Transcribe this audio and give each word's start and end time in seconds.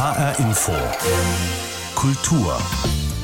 HR 0.00 0.38
Info. 0.38 0.72
Kultur. 1.94 2.58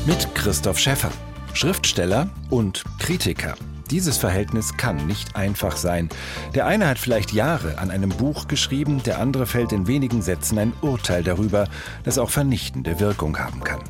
Mit 0.04 0.34
Christoph 0.34 0.78
Schäffer. 0.78 1.10
Schriftsteller 1.54 2.28
und 2.50 2.84
Kritiker. 2.98 3.54
Dieses 3.90 4.18
Verhältnis 4.18 4.76
kann 4.76 5.06
nicht 5.06 5.36
einfach 5.36 5.78
sein. 5.78 6.10
Der 6.54 6.66
eine 6.66 6.86
hat 6.86 6.98
vielleicht 6.98 7.32
Jahre 7.32 7.78
an 7.78 7.90
einem 7.90 8.10
Buch 8.10 8.46
geschrieben, 8.46 9.02
der 9.02 9.20
andere 9.20 9.46
fällt 9.46 9.72
in 9.72 9.86
wenigen 9.86 10.20
Sätzen 10.20 10.58
ein 10.58 10.74
Urteil 10.82 11.22
darüber, 11.22 11.66
das 12.04 12.18
auch 12.18 12.28
vernichtende 12.28 13.00
Wirkung 13.00 13.38
haben 13.38 13.64
kann. 13.64 13.80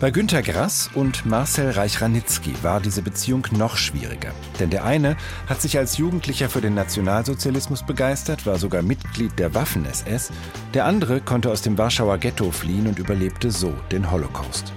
Bei 0.00 0.10
Günter 0.10 0.42
Grass 0.42 0.90
und 0.94 1.26
Marcel 1.26 1.70
Reich-Ranitzky 1.70 2.54
war 2.62 2.80
diese 2.80 3.02
Beziehung 3.02 3.46
noch 3.52 3.76
schwieriger. 3.76 4.32
Denn 4.58 4.70
der 4.70 4.84
eine 4.84 5.16
hat 5.46 5.60
sich 5.60 5.78
als 5.78 5.96
Jugendlicher 5.98 6.48
für 6.48 6.60
den 6.60 6.74
Nationalsozialismus 6.74 7.84
begeistert, 7.84 8.46
war 8.46 8.58
sogar 8.58 8.82
Mitglied 8.82 9.38
der 9.38 9.54
Waffen-SS. 9.54 10.30
Der 10.74 10.84
andere 10.84 11.20
konnte 11.20 11.50
aus 11.50 11.62
dem 11.62 11.78
Warschauer 11.78 12.18
Ghetto 12.18 12.50
fliehen 12.50 12.86
und 12.86 12.98
überlebte 12.98 13.50
so 13.50 13.74
den 13.90 14.10
Holocaust. 14.10 14.72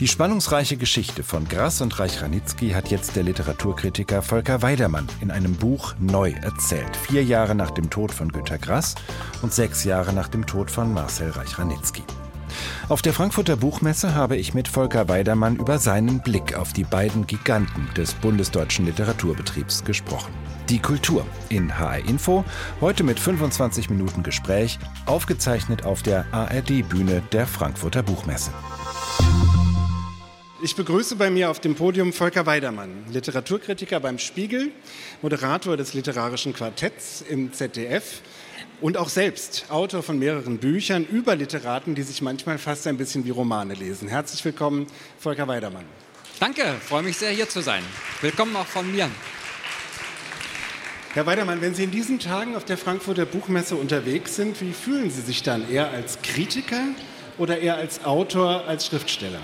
Die 0.00 0.08
spannungsreiche 0.08 0.76
Geschichte 0.76 1.22
von 1.22 1.46
Grass 1.46 1.80
und 1.80 1.98
Reich-Ranitzky 2.00 2.70
hat 2.70 2.90
jetzt 2.90 3.14
der 3.14 3.22
Literaturkritiker 3.22 4.22
Volker 4.22 4.60
Weidermann 4.60 5.06
in 5.20 5.30
einem 5.30 5.54
Buch 5.54 5.94
neu 6.00 6.32
erzählt. 6.42 6.96
Vier 6.96 7.22
Jahre 7.22 7.54
nach 7.54 7.70
dem 7.70 7.90
Tod 7.90 8.12
von 8.12 8.32
Günter 8.32 8.58
Grass 8.58 8.96
und 9.42 9.52
sechs 9.52 9.84
Jahre 9.84 10.12
nach 10.12 10.28
dem 10.28 10.46
Tod 10.46 10.70
von 10.70 10.92
Marcel 10.92 11.30
Reich-Ranitzky. 11.30 12.02
Auf 12.90 13.00
der 13.00 13.14
Frankfurter 13.14 13.56
Buchmesse 13.56 14.14
habe 14.14 14.36
ich 14.36 14.52
mit 14.52 14.68
Volker 14.68 15.08
Weidermann 15.08 15.56
über 15.56 15.78
seinen 15.78 16.20
Blick 16.20 16.54
auf 16.54 16.74
die 16.74 16.84
beiden 16.84 17.26
Giganten 17.26 17.88
des 17.96 18.12
bundesdeutschen 18.12 18.84
Literaturbetriebs 18.84 19.84
gesprochen. 19.84 20.34
Die 20.68 20.80
Kultur 20.80 21.26
in 21.48 21.78
HR 21.78 22.06
Info, 22.06 22.44
heute 22.82 23.02
mit 23.02 23.18
25 23.18 23.88
Minuten 23.88 24.22
Gespräch, 24.22 24.78
aufgezeichnet 25.06 25.86
auf 25.86 26.02
der 26.02 26.26
ARD-Bühne 26.32 27.22
der 27.32 27.46
Frankfurter 27.46 28.02
Buchmesse. 28.02 28.50
Ich 30.62 30.76
begrüße 30.76 31.16
bei 31.16 31.30
mir 31.30 31.50
auf 31.50 31.60
dem 31.60 31.74
Podium 31.74 32.12
Volker 32.12 32.44
Weidermann, 32.44 32.90
Literaturkritiker 33.10 34.00
beim 34.00 34.18
Spiegel, 34.18 34.72
Moderator 35.22 35.78
des 35.78 35.94
literarischen 35.94 36.52
Quartetts 36.52 37.22
im 37.26 37.50
ZDF 37.52 38.20
und 38.84 38.98
auch 38.98 39.08
selbst 39.08 39.64
Autor 39.70 40.02
von 40.02 40.18
mehreren 40.18 40.58
Büchern 40.58 41.06
über 41.06 41.36
Literaten, 41.36 41.94
die 41.94 42.02
sich 42.02 42.20
manchmal 42.20 42.58
fast 42.58 42.86
ein 42.86 42.98
bisschen 42.98 43.24
wie 43.24 43.30
Romane 43.30 43.72
lesen. 43.72 44.08
Herzlich 44.08 44.44
willkommen, 44.44 44.86
Volker 45.18 45.48
Weidermann. 45.48 45.86
Danke, 46.38 46.74
freue 46.86 47.02
mich 47.02 47.16
sehr 47.16 47.30
hier 47.30 47.48
zu 47.48 47.62
sein. 47.62 47.82
Willkommen 48.20 48.54
auch 48.56 48.66
von 48.66 48.92
mir. 48.92 49.08
Herr 51.14 51.24
Weidermann, 51.24 51.62
wenn 51.62 51.74
Sie 51.74 51.84
in 51.84 51.92
diesen 51.92 52.18
Tagen 52.18 52.56
auf 52.56 52.66
der 52.66 52.76
Frankfurter 52.76 53.24
Buchmesse 53.24 53.74
unterwegs 53.76 54.36
sind, 54.36 54.60
wie 54.60 54.74
fühlen 54.74 55.10
Sie 55.10 55.22
sich 55.22 55.42
dann? 55.42 55.66
Eher 55.70 55.88
als 55.88 56.20
Kritiker 56.20 56.84
oder 57.38 57.60
eher 57.60 57.76
als 57.76 58.04
Autor, 58.04 58.66
als 58.66 58.84
Schriftsteller? 58.84 59.40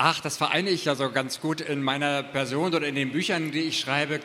Ach, 0.00 0.20
das 0.20 0.36
vereine 0.36 0.70
ich 0.70 0.84
ja 0.84 0.94
so 0.94 1.10
ganz 1.10 1.40
gut 1.40 1.60
in 1.60 1.82
meiner 1.82 2.22
Person 2.22 2.72
oder 2.72 2.86
in 2.86 2.94
den 2.94 3.10
Büchern, 3.10 3.50
die 3.50 3.62
ich 3.62 3.80
schreibe, 3.80 4.20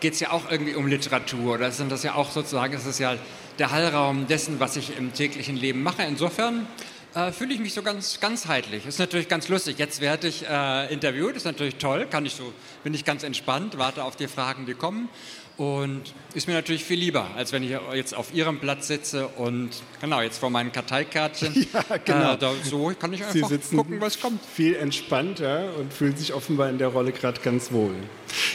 geht 0.00 0.12
es 0.12 0.20
ja 0.20 0.30
auch 0.30 0.50
irgendwie 0.50 0.74
um 0.74 0.86
Literatur. 0.86 1.54
Oder 1.54 1.72
sind 1.72 1.90
das 1.90 2.02
ja 2.02 2.16
auch 2.16 2.30
sozusagen, 2.30 2.74
ist 2.74 2.98
ja 2.98 3.16
der 3.58 3.70
Hallraum 3.70 4.26
dessen, 4.26 4.60
was 4.60 4.76
ich 4.76 4.98
im 4.98 5.14
täglichen 5.14 5.56
Leben 5.56 5.82
mache. 5.82 6.02
Insofern 6.02 6.66
äh, 7.14 7.32
fühle 7.32 7.54
ich 7.54 7.60
mich 7.60 7.72
so 7.72 7.80
ganz 7.82 8.20
ganzheitlich. 8.20 8.84
Ist 8.84 8.98
natürlich 8.98 9.26
ganz 9.26 9.48
lustig. 9.48 9.78
Jetzt 9.78 10.02
werde 10.02 10.28
ich 10.28 10.46
äh, 10.46 10.92
interviewt, 10.92 11.34
ist 11.34 11.46
natürlich 11.46 11.76
toll. 11.76 12.06
Kann 12.10 12.26
ich 12.26 12.34
so, 12.34 12.52
bin 12.84 12.92
ich 12.92 13.06
ganz 13.06 13.22
entspannt, 13.22 13.78
warte 13.78 14.04
auf 14.04 14.16
die 14.16 14.28
Fragen, 14.28 14.66
die 14.66 14.74
kommen. 14.74 15.08
Und 15.56 16.02
ist 16.34 16.46
mir 16.46 16.52
natürlich 16.52 16.84
viel 16.84 16.98
lieber, 16.98 17.30
als 17.34 17.50
wenn 17.52 17.62
ich 17.62 17.74
jetzt 17.94 18.14
auf 18.14 18.34
Ihrem 18.34 18.60
Platz 18.60 18.88
sitze 18.88 19.28
und 19.28 19.70
genau 20.02 20.20
jetzt 20.20 20.38
vor 20.38 20.50
meinen 20.50 20.72
Karteikärtchen. 20.72 21.54
Ja, 21.72 21.96
genau. 22.04 22.34
Äh, 22.34 22.38
da, 22.38 22.52
so 22.64 22.92
kann 22.98 23.12
ich 23.12 23.24
einfach 23.24 23.50
gucken, 23.74 24.00
was 24.00 24.20
kommt. 24.20 24.40
Viel 24.44 24.74
entspannter 24.76 25.70
und 25.78 25.92
fühlen 25.92 26.16
sich 26.16 26.32
offenbar 26.32 26.68
in 26.68 26.78
der 26.78 26.88
Rolle 26.88 27.12
gerade 27.12 27.40
ganz 27.40 27.72
wohl. 27.72 27.94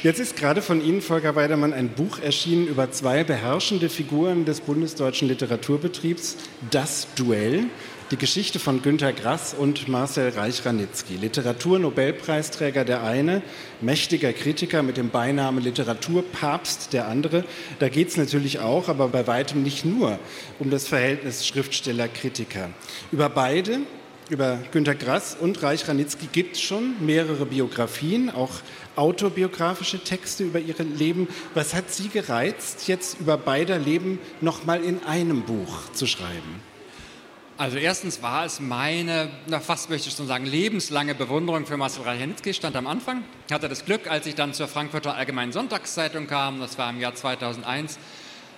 Jetzt 0.03 0.19
ist 0.19 0.35
gerade 0.35 0.61
von 0.61 0.83
Ihnen, 0.83 1.01
Volker 1.01 1.35
Weidermann, 1.35 1.73
ein 1.73 1.89
Buch 1.89 2.19
erschienen 2.19 2.67
über 2.67 2.91
zwei 2.91 3.23
beherrschende 3.23 3.89
Figuren 3.89 4.45
des 4.45 4.61
bundesdeutschen 4.61 5.27
Literaturbetriebs, 5.27 6.37
Das 6.69 7.07
Duell. 7.15 7.65
Die 8.11 8.17
Geschichte 8.17 8.59
von 8.59 8.81
Günter 8.81 9.13
Grass 9.13 9.53
und 9.53 9.87
Marcel 9.87 10.31
Reich-Ranitzky. 10.31 11.15
Literaturnobelpreisträger 11.15 12.83
der 12.83 13.03
eine, 13.03 13.41
mächtiger 13.79 14.33
Kritiker 14.33 14.83
mit 14.83 14.97
dem 14.97 15.11
Beinamen 15.11 15.63
Literaturpapst 15.63 16.91
der 16.91 17.07
andere. 17.07 17.45
Da 17.79 17.87
geht 17.87 18.09
es 18.09 18.17
natürlich 18.17 18.59
auch, 18.59 18.89
aber 18.89 19.07
bei 19.07 19.27
weitem 19.27 19.63
nicht 19.63 19.85
nur 19.85 20.19
um 20.59 20.69
das 20.69 20.89
Verhältnis 20.89 21.47
Schriftsteller-Kritiker. 21.47 22.71
Über 23.13 23.29
beide 23.29 23.79
über 24.29 24.59
Günter 24.71 24.95
Grass 24.95 25.37
und 25.39 25.63
Reich 25.63 25.87
Ranitzky 25.87 26.27
gibt 26.29 26.57
es 26.57 26.61
schon 26.61 26.95
mehrere 26.99 27.45
Biografien, 27.45 28.29
auch 28.29 28.51
autobiografische 28.97 30.03
Texte 30.03 30.43
über 30.43 30.59
ihre 30.59 30.83
Leben. 30.83 31.29
Was 31.53 31.73
hat 31.73 31.91
Sie 31.91 32.09
gereizt, 32.09 32.89
jetzt 32.89 33.21
über 33.21 33.37
beider 33.37 33.79
Leben 33.79 34.19
nochmal 34.41 34.83
in 34.83 35.01
einem 35.05 35.43
Buch 35.43 35.91
zu 35.93 36.07
schreiben? 36.07 36.70
Also 37.61 37.77
erstens 37.77 38.23
war 38.23 38.43
es 38.43 38.59
meine, 38.59 39.29
na 39.45 39.59
fast 39.59 39.91
möchte 39.91 40.09
ich 40.09 40.15
schon 40.15 40.25
sagen, 40.25 40.47
lebenslange 40.47 41.13
Bewunderung 41.13 41.67
für 41.67 41.77
Marcel 41.77 42.01
Reich-Ranitzky 42.01 42.55
stand 42.55 42.75
am 42.75 42.87
Anfang. 42.87 43.23
Ich 43.47 43.53
hatte 43.53 43.69
das 43.69 43.85
Glück, 43.85 44.09
als 44.09 44.25
ich 44.25 44.33
dann 44.33 44.55
zur 44.55 44.67
Frankfurter 44.67 45.13
Allgemeinen 45.13 45.51
Sonntagszeitung 45.51 46.25
kam, 46.25 46.59
das 46.59 46.79
war 46.79 46.89
im 46.89 46.99
Jahr 46.99 47.13
2001, 47.13 47.99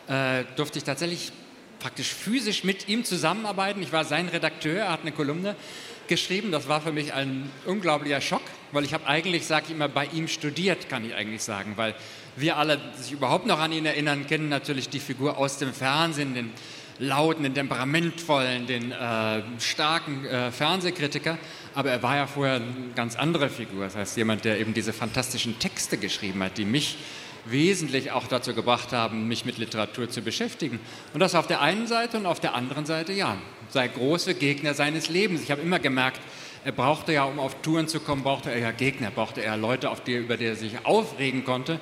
äh, 0.08 0.46
durfte 0.56 0.78
ich 0.78 0.86
tatsächlich 0.86 1.34
praktisch 1.80 2.13
physisch 2.13 2.63
mit 2.63 2.88
ihm 2.88 3.03
zusammenarbeiten. 3.03 3.84
Ich 3.84 3.92
war 3.92 4.06
sein 4.06 4.30
Redakteur, 4.30 4.86
er 4.86 4.92
hat 4.94 5.02
eine 5.02 5.12
Kolumne 5.12 5.58
geschrieben. 6.08 6.53
Das 6.53 6.69
war 6.69 6.80
für 6.80 6.94
mich 6.94 7.13
ein 7.13 7.52
unglaublicher 7.66 8.22
Schock, 8.22 8.44
weil 8.72 8.86
ich 8.86 8.94
habe 8.94 9.06
eigentlich, 9.06 9.46
sage 9.46 9.66
ich 9.68 9.74
immer, 9.74 9.90
bei 9.90 10.06
ihm 10.06 10.30
studiert, 10.30 10.88
kann 10.88 11.03
ich 11.03 11.13
eigentlich 11.13 11.44
sagen, 11.44 11.74
weil 11.75 11.94
wir 12.38 12.56
alle, 12.56 12.78
die 12.78 13.03
sich 13.03 13.12
überhaupt 13.12 13.47
noch 13.47 13.59
an 13.59 13.74
ihn 13.74 13.86
erinnern, 13.86 14.28
kennen 14.28 14.47
natürlich 14.47 14.88
die 14.88 15.02
Figur 15.02 15.38
aus 15.38 15.58
dem 15.58 15.74
Fernsehen, 15.74 16.36
den 16.36 16.52
lauten, 17.03 17.44
den 17.44 17.53
temperamentvollen, 17.53 18.66
den 18.68 18.91
äh, 18.91 19.41
starken 19.59 20.25
äh, 20.25 20.52
Fernsehkritiker. 20.52 21.38
Aber 21.75 21.91
er 21.91 22.02
war 22.03 22.16
ja 22.16 22.28
vorher 22.28 22.56
eine 22.56 22.66
ganz 22.96 23.16
andere 23.16 23.50
Figur. 23.50 23.86
Das 23.86 23.96
heißt, 23.96 24.18
jemand, 24.18 24.46
der 24.46 24.59
eben 24.59 24.74
diese 24.74 24.94
fantastischen 24.94 25.59
Texte 25.59 25.97
geschrieben 25.97 26.42
hat, 26.44 26.58
die 26.58 26.66
mich 26.66 26.97
wesentlich 27.46 28.12
auch 28.12 28.28
dazu 28.28 28.53
gebracht 28.53 28.94
haben, 28.94 29.28
mich 29.28 29.46
mit 29.46 29.58
Literatur 29.58 30.09
zu 30.09 30.22
beschäftigen. 30.22 30.80
Und 31.13 31.19
das 31.19 31.36
auf 31.36 31.47
der 31.47 31.62
einen 31.62 31.88
Seite 31.88 32.18
und 32.18 32.25
auf 32.25 32.40
der 32.40 32.56
anderen 32.56 32.86
Seite, 32.86 33.12
ja, 33.13 33.38
sei 33.69 33.88
große 33.88 34.36
Gegner 34.36 34.74
seines 34.74 35.09
Lebens. 35.09 35.42
Ich 35.42 35.52
habe 35.52 35.62
immer 35.62 35.80
gemerkt, 35.80 36.22
er 36.63 36.72
brauchte 36.72 37.12
ja, 37.12 37.25
um 37.25 37.40
auf 37.40 37.62
Touren 37.62 37.90
zu 37.90 38.00
kommen, 38.00 38.24
brauchte 38.24 38.50
er 38.50 38.59
ja 38.59 38.72
Gegner, 38.72 39.12
brauchte 39.12 39.44
er 39.44 39.58
Leute, 39.58 39.90
auf 39.90 40.02
die, 40.02 40.16
über 40.16 40.38
die 40.38 40.46
er 40.46 40.56
sich 40.56 40.86
aufregen 40.86 41.44
konnte. 41.44 41.80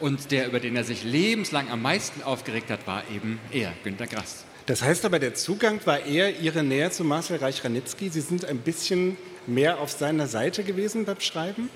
Und 0.00 0.32
der, 0.32 0.48
über 0.48 0.58
den 0.58 0.74
er 0.74 0.82
sich 0.82 1.04
lebenslang 1.04 1.70
am 1.70 1.80
meisten 1.80 2.22
aufgeregt 2.24 2.70
hat, 2.70 2.86
war 2.86 3.04
eben 3.14 3.38
er, 3.52 3.72
Günter 3.84 4.08
Grass. 4.08 4.44
Das 4.66 4.82
heißt 4.82 5.04
aber, 5.04 5.18
der 5.18 5.34
Zugang 5.34 5.78
war 5.84 6.06
eher 6.06 6.40
Ihre 6.40 6.62
Nähe 6.62 6.90
zu 6.90 7.04
Marcel 7.04 7.36
Reich-Ranitzky. 7.36 8.08
Sie 8.08 8.22
sind 8.22 8.46
ein 8.46 8.58
bisschen 8.58 9.18
mehr 9.46 9.78
auf 9.78 9.90
seiner 9.90 10.26
Seite 10.26 10.64
gewesen 10.64 11.04
beim 11.04 11.20
Schreiben? 11.20 11.68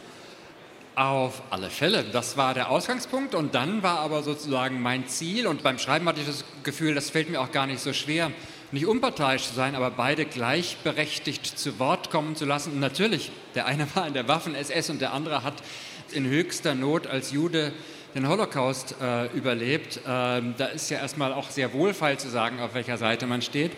Auf 0.95 1.43
alle 1.51 1.69
Fälle. 1.69 2.03
Das 2.05 2.39
war 2.39 2.55
der 2.55 2.71
Ausgangspunkt 2.71 3.35
und 3.35 3.55
dann 3.55 3.83
war 3.83 3.99
aber 3.99 4.23
sozusagen 4.23 4.81
mein 4.81 5.07
Ziel 5.07 5.47
und 5.47 5.63
beim 5.63 5.79
Schreiben 5.79 6.09
hatte 6.09 6.21
ich 6.21 6.27
das 6.27 6.45
Gefühl, 6.63 6.95
das 6.95 7.11
fällt 7.11 7.29
mir 7.29 7.43
auch 7.43 7.53
gar 7.53 7.67
nicht 7.67 7.81
so 7.81 7.93
schwer, 7.93 8.33
nicht 8.73 8.87
unparteiisch 8.87 9.45
zu 9.45 9.55
sein, 9.55 9.75
aber 9.75 9.91
beide 9.91 10.25
gleichberechtigt 10.25 11.59
zu 11.59 11.79
Wort 11.79 12.11
kommen 12.11 12.37
zu 12.37 12.47
lassen. 12.47 12.73
Und 12.73 12.81
natürlich, 12.81 13.31
der 13.55 13.67
eine 13.67 13.87
war 13.95 14.07
in 14.07 14.15
der 14.15 14.29
Waffen-SS 14.29 14.89
und 14.89 15.03
der 15.03 15.13
andere 15.13 15.45
hat 15.45 15.63
in 16.11 16.27
höchster 16.27 16.75
Not 16.75 17.07
als 17.07 17.33
Jude 17.33 17.75
den 18.15 18.29
Holocaust 18.29 18.97
äh, 19.01 19.27
überlebt. 19.37 20.01
Ähm, 20.07 20.55
da 20.57 20.67
ist 20.67 20.91
ja 20.91 20.99
erstmal 20.99 21.33
auch 21.33 21.51
sehr 21.51 21.73
wohlfeil 21.73 22.19
zu 22.19 22.29
sagen, 22.29 22.61
auf 22.61 22.75
welcher 22.75 22.97
Seite 22.97 23.27
man 23.27 23.43
steht. 23.43 23.73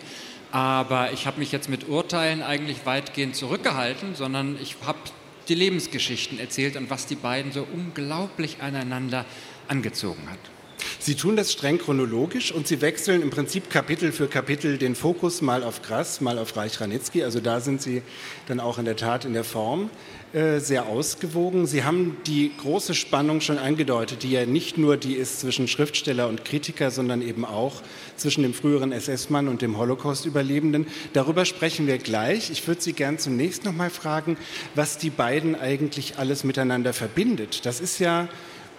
Aber 0.51 1.11
ich 1.13 1.27
habe 1.27 1.39
mich 1.39 1.51
jetzt 1.51 1.69
mit 1.69 1.87
Urteilen 1.87 2.41
eigentlich 2.41 2.85
weitgehend 2.85 3.35
zurückgehalten, 3.35 4.15
sondern 4.15 4.57
ich 4.61 4.75
habe 4.85 4.99
die 5.47 5.55
Lebensgeschichten 5.55 6.39
erzählt 6.39 6.75
und 6.75 6.89
was 6.89 7.05
die 7.05 7.15
beiden 7.15 7.51
so 7.51 7.65
unglaublich 7.73 8.61
aneinander 8.61 9.25
angezogen 9.67 10.29
hat. 10.29 10.39
Sie 10.99 11.15
tun 11.15 11.35
das 11.35 11.51
streng 11.51 11.77
chronologisch 11.77 12.51
und 12.51 12.67
Sie 12.67 12.81
wechseln 12.81 13.21
im 13.21 13.29
Prinzip 13.29 13.69
Kapitel 13.69 14.11
für 14.11 14.27
Kapitel 14.27 14.77
den 14.77 14.95
Fokus 14.95 15.41
mal 15.41 15.63
auf 15.63 15.81
Grass, 15.81 16.21
mal 16.21 16.37
auf 16.37 16.55
Reich 16.55 16.79
Ranitzky. 16.79 17.23
Also 17.23 17.39
da 17.39 17.59
sind 17.59 17.81
Sie 17.81 18.01
dann 18.47 18.59
auch 18.59 18.77
in 18.77 18.85
der 18.85 18.95
Tat 18.95 19.25
in 19.25 19.33
der 19.33 19.43
Form 19.43 19.89
sehr 20.33 20.85
ausgewogen. 20.85 21.67
Sie 21.67 21.83
haben 21.83 22.15
die 22.25 22.51
große 22.57 22.93
Spannung 22.93 23.41
schon 23.41 23.57
angedeutet, 23.57 24.23
die 24.23 24.31
ja 24.31 24.45
nicht 24.45 24.77
nur 24.77 24.95
die 24.95 25.15
ist 25.15 25.41
zwischen 25.41 25.67
Schriftsteller 25.67 26.29
und 26.29 26.45
Kritiker, 26.45 26.89
sondern 26.89 27.21
eben 27.21 27.43
auch 27.43 27.81
zwischen 28.15 28.43
dem 28.43 28.53
früheren 28.53 28.93
SS-Mann 28.93 29.49
und 29.49 29.61
dem 29.61 29.77
Holocaust-Überlebenden. 29.77 30.87
Darüber 31.11 31.43
sprechen 31.43 31.85
wir 31.85 31.97
gleich. 31.97 32.49
Ich 32.49 32.65
würde 32.65 32.81
Sie 32.81 32.93
gern 32.93 33.19
zunächst 33.19 33.65
noch 33.65 33.73
mal 33.73 33.89
fragen, 33.89 34.37
was 34.73 34.97
die 34.97 35.09
beiden 35.09 35.55
eigentlich 35.55 36.17
alles 36.17 36.45
miteinander 36.45 36.93
verbindet. 36.93 37.65
Das 37.65 37.81
ist 37.81 37.99
ja 37.99 38.29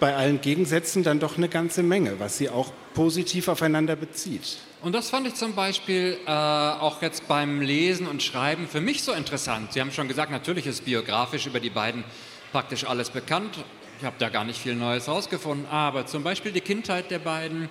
bei 0.03 0.17
allen 0.17 0.41
Gegensätzen 0.41 1.05
dann 1.05 1.21
doch 1.21 1.37
eine 1.37 1.49
ganze 1.49 1.85
Menge, 1.85 2.19
was 2.19 2.37
sie 2.37 2.49
auch 2.51 2.73
positiv 2.93 3.47
aufeinander 3.47 3.95
bezieht. 3.95 4.59
Und 4.83 4.97
das 4.97 5.11
fand 5.11 5.29
ich 5.29 5.35
zum 5.37 5.55
Beispiel 5.55 6.19
äh, 6.27 6.29
auch 6.29 7.01
jetzt 7.03 7.29
beim 7.29 7.61
Lesen 7.61 8.09
und 8.09 8.21
Schreiben 8.21 8.67
für 8.67 8.81
mich 8.81 9.05
so 9.05 9.13
interessant. 9.13 9.73
Sie 9.73 9.81
haben 9.81 9.93
schon 9.93 10.09
gesagt, 10.09 10.33
natürlich 10.33 10.67
ist 10.67 10.85
biografisch 10.85 11.47
über 11.47 11.61
die 11.61 11.71
beiden 11.71 12.03
praktisch 12.51 12.85
alles 12.85 13.11
bekannt. 13.11 13.65
Ich 14.01 14.05
habe 14.05 14.17
da 14.19 14.29
gar 14.29 14.43
nicht 14.45 14.59
viel 14.59 14.75
Neues 14.75 15.07
rausgefunden, 15.07 15.69
aber 15.71 16.05
zum 16.05 16.25
Beispiel 16.25 16.51
die 16.51 16.63
Kindheit 16.63 17.13
der 17.13 17.21
beiden 17.21 17.69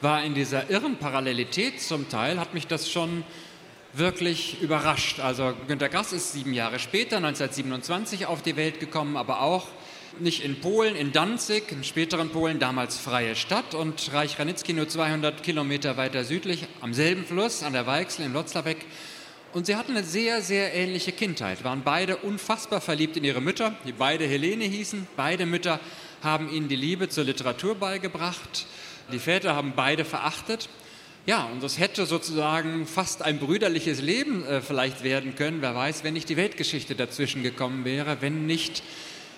war 0.00 0.24
in 0.24 0.32
dieser 0.32 0.70
irren 0.70 0.96
Parallelität 0.96 1.82
zum 1.82 2.08
Teil, 2.08 2.40
hat 2.40 2.54
mich 2.54 2.66
das 2.66 2.90
schon 2.90 3.24
wirklich 3.92 4.62
überrascht. 4.62 5.20
Also 5.20 5.52
Günter 5.68 5.90
Grass 5.90 6.14
ist 6.14 6.32
sieben 6.32 6.54
Jahre 6.54 6.78
später, 6.78 7.18
1927, 7.18 8.24
auf 8.24 8.40
die 8.40 8.56
Welt 8.56 8.80
gekommen, 8.80 9.18
aber 9.18 9.42
auch 9.42 9.66
nicht 10.20 10.44
in 10.44 10.60
Polen, 10.60 10.96
in 10.96 11.12
Danzig, 11.12 11.70
im 11.72 11.82
späteren 11.82 12.30
Polen, 12.30 12.58
damals 12.58 12.98
freie 12.98 13.36
Stadt 13.36 13.74
und 13.74 14.12
Reich 14.12 14.38
Ranitzky 14.38 14.72
nur 14.72 14.88
200 14.88 15.42
Kilometer 15.42 15.96
weiter 15.96 16.24
südlich, 16.24 16.66
am 16.80 16.94
selben 16.94 17.24
Fluss, 17.24 17.62
an 17.62 17.72
der 17.72 17.86
Weichsel 17.86 18.26
in 18.26 18.32
Lotzlabeck. 18.32 18.78
Und 19.52 19.66
sie 19.66 19.76
hatten 19.76 19.92
eine 19.92 20.04
sehr, 20.04 20.42
sehr 20.42 20.74
ähnliche 20.74 21.12
Kindheit, 21.12 21.64
waren 21.64 21.82
beide 21.84 22.16
unfassbar 22.16 22.80
verliebt 22.80 23.16
in 23.16 23.24
ihre 23.24 23.40
Mütter, 23.40 23.74
die 23.86 23.92
beide 23.92 24.26
Helene 24.26 24.64
hießen. 24.64 25.06
Beide 25.16 25.46
Mütter 25.46 25.80
haben 26.22 26.52
ihnen 26.52 26.68
die 26.68 26.76
Liebe 26.76 27.08
zur 27.08 27.24
Literatur 27.24 27.74
beigebracht. 27.74 28.66
Die 29.12 29.18
Väter 29.18 29.54
haben 29.54 29.74
beide 29.76 30.04
verachtet. 30.04 30.68
Ja, 31.26 31.44
und 31.44 31.62
das 31.62 31.78
hätte 31.78 32.04
sozusagen 32.04 32.86
fast 32.86 33.22
ein 33.22 33.38
brüderliches 33.38 34.02
Leben 34.02 34.44
äh, 34.44 34.60
vielleicht 34.60 35.04
werden 35.04 35.34
können, 35.36 35.62
wer 35.62 35.74
weiß, 35.74 36.04
wenn 36.04 36.12
nicht 36.12 36.28
die 36.28 36.36
Weltgeschichte 36.36 36.94
dazwischen 36.94 37.42
gekommen 37.42 37.84
wäre, 37.86 38.18
wenn 38.20 38.46
nicht 38.46 38.82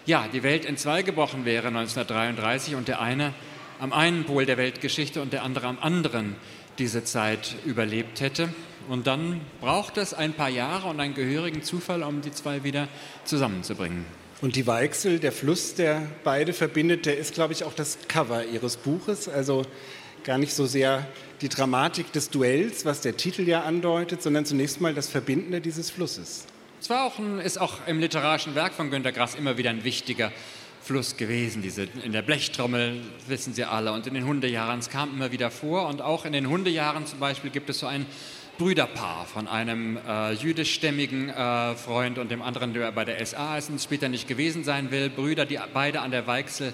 ja, 0.06 0.28
die 0.32 0.42
Welt 0.42 0.64
in 0.64 0.76
zwei 0.76 1.02
gebrochen 1.02 1.44
wäre 1.44 1.68
1933 1.68 2.76
und 2.76 2.88
der 2.88 3.00
eine 3.00 3.34
am 3.78 3.92
einen 3.92 4.24
Pol 4.24 4.46
der 4.46 4.56
Weltgeschichte 4.56 5.20
und 5.20 5.32
der 5.32 5.42
andere 5.42 5.66
am 5.66 5.78
anderen 5.80 6.36
diese 6.78 7.04
Zeit 7.04 7.56
überlebt 7.64 8.20
hätte. 8.20 8.48
Und 8.88 9.06
dann 9.06 9.40
braucht 9.60 9.98
es 9.98 10.14
ein 10.14 10.32
paar 10.32 10.48
Jahre 10.48 10.88
und 10.88 11.00
einen 11.00 11.14
gehörigen 11.14 11.62
Zufall, 11.62 12.02
um 12.02 12.22
die 12.22 12.30
zwei 12.30 12.62
wieder 12.62 12.88
zusammenzubringen. 13.24 14.04
Und 14.40 14.54
die 14.54 14.66
Weichsel, 14.66 15.18
der 15.18 15.32
Fluss, 15.32 15.74
der 15.74 16.02
beide 16.22 16.52
verbindet, 16.52 17.06
der 17.06 17.18
ist, 17.18 17.34
glaube 17.34 17.52
ich, 17.52 17.64
auch 17.64 17.74
das 17.74 17.98
Cover 18.06 18.44
Ihres 18.44 18.76
Buches. 18.76 19.28
Also 19.28 19.62
gar 20.24 20.38
nicht 20.38 20.52
so 20.52 20.66
sehr 20.66 21.06
die 21.40 21.48
Dramatik 21.48 22.12
des 22.12 22.30
Duells, 22.30 22.84
was 22.84 23.00
der 23.00 23.16
Titel 23.16 23.42
ja 23.42 23.62
andeutet, 23.62 24.22
sondern 24.22 24.44
zunächst 24.44 24.80
mal 24.80 24.94
das 24.94 25.08
Verbindende 25.08 25.60
dieses 25.60 25.90
Flusses. 25.90 26.46
Es 26.86 26.90
war 26.90 27.02
auch 27.02 27.18
ein, 27.18 27.40
ist 27.40 27.60
auch 27.60 27.78
im 27.88 27.98
literarischen 27.98 28.54
Werk 28.54 28.72
von 28.72 28.92
Günter 28.92 29.10
Grass 29.10 29.34
immer 29.34 29.58
wieder 29.58 29.70
ein 29.70 29.82
wichtiger 29.82 30.30
Fluss 30.80 31.16
gewesen. 31.16 31.60
Diese, 31.60 31.88
in 32.04 32.12
der 32.12 32.22
Blechtrommel 32.22 33.00
wissen 33.26 33.54
Sie 33.54 33.64
alle 33.64 33.90
und 33.90 34.06
in 34.06 34.14
den 34.14 34.24
Hundejahren, 34.24 34.78
es 34.78 34.88
kam 34.88 35.10
immer 35.12 35.32
wieder 35.32 35.50
vor. 35.50 35.88
Und 35.88 36.00
auch 36.00 36.24
in 36.24 36.32
den 36.32 36.48
Hundejahren 36.48 37.04
zum 37.04 37.18
Beispiel 37.18 37.50
gibt 37.50 37.68
es 37.70 37.80
so 37.80 37.88
ein 37.88 38.06
Brüderpaar 38.56 39.26
von 39.26 39.48
einem 39.48 39.98
äh, 40.06 40.34
jüdischstämmigen 40.34 41.28
äh, 41.28 41.74
Freund 41.74 42.18
und 42.18 42.30
dem 42.30 42.40
anderen, 42.40 42.72
der 42.72 42.92
bei 42.92 43.04
der 43.04 43.26
SA 43.26 43.58
ist 43.58 43.68
und 43.68 43.82
später 43.82 44.08
nicht 44.08 44.28
gewesen 44.28 44.62
sein 44.62 44.92
will. 44.92 45.10
Brüder, 45.10 45.44
die 45.44 45.58
beide 45.74 46.02
an 46.02 46.12
der 46.12 46.28
Weichsel 46.28 46.72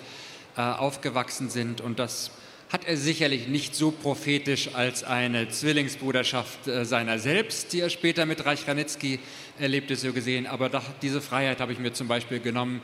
äh, 0.58 0.60
aufgewachsen 0.60 1.48
sind 1.48 1.80
und 1.80 1.98
das 1.98 2.32
hat 2.72 2.86
er 2.86 2.96
sicherlich 2.96 3.48
nicht 3.48 3.74
so 3.74 3.90
prophetisch 3.90 4.74
als 4.74 5.04
eine 5.04 5.50
Zwillingsbruderschaft 5.50 6.66
äh, 6.66 6.86
seiner 6.86 7.18
selbst, 7.18 7.74
die 7.74 7.80
er 7.80 7.90
später 7.90 8.24
mit 8.24 8.46
Reich 8.46 8.66
Ranitzky 8.66 9.18
erlebte, 9.62 9.96
so 9.96 10.12
gesehen. 10.12 10.46
Aber 10.46 10.68
doch, 10.68 10.84
diese 11.00 11.20
Freiheit 11.20 11.60
habe 11.60 11.72
ich 11.72 11.78
mir 11.78 11.92
zum 11.92 12.08
Beispiel 12.08 12.40
genommen, 12.40 12.82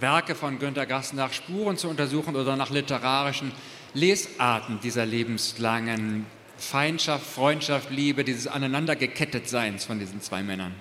Werke 0.00 0.34
von 0.34 0.58
Günter 0.58 0.86
Grass 0.86 1.12
nach 1.12 1.32
Spuren 1.32 1.76
zu 1.76 1.88
untersuchen 1.88 2.36
oder 2.36 2.56
nach 2.56 2.70
literarischen 2.70 3.52
Lesarten 3.94 4.78
dieser 4.80 5.06
lebenslangen 5.06 6.26
Feindschaft, 6.56 7.26
Freundschaft, 7.26 7.90
Liebe, 7.90 8.24
dieses 8.24 8.46
Aneinandergekettetseins 8.46 9.84
von 9.84 9.98
diesen 9.98 10.20
zwei 10.20 10.42
Männern. 10.42 10.74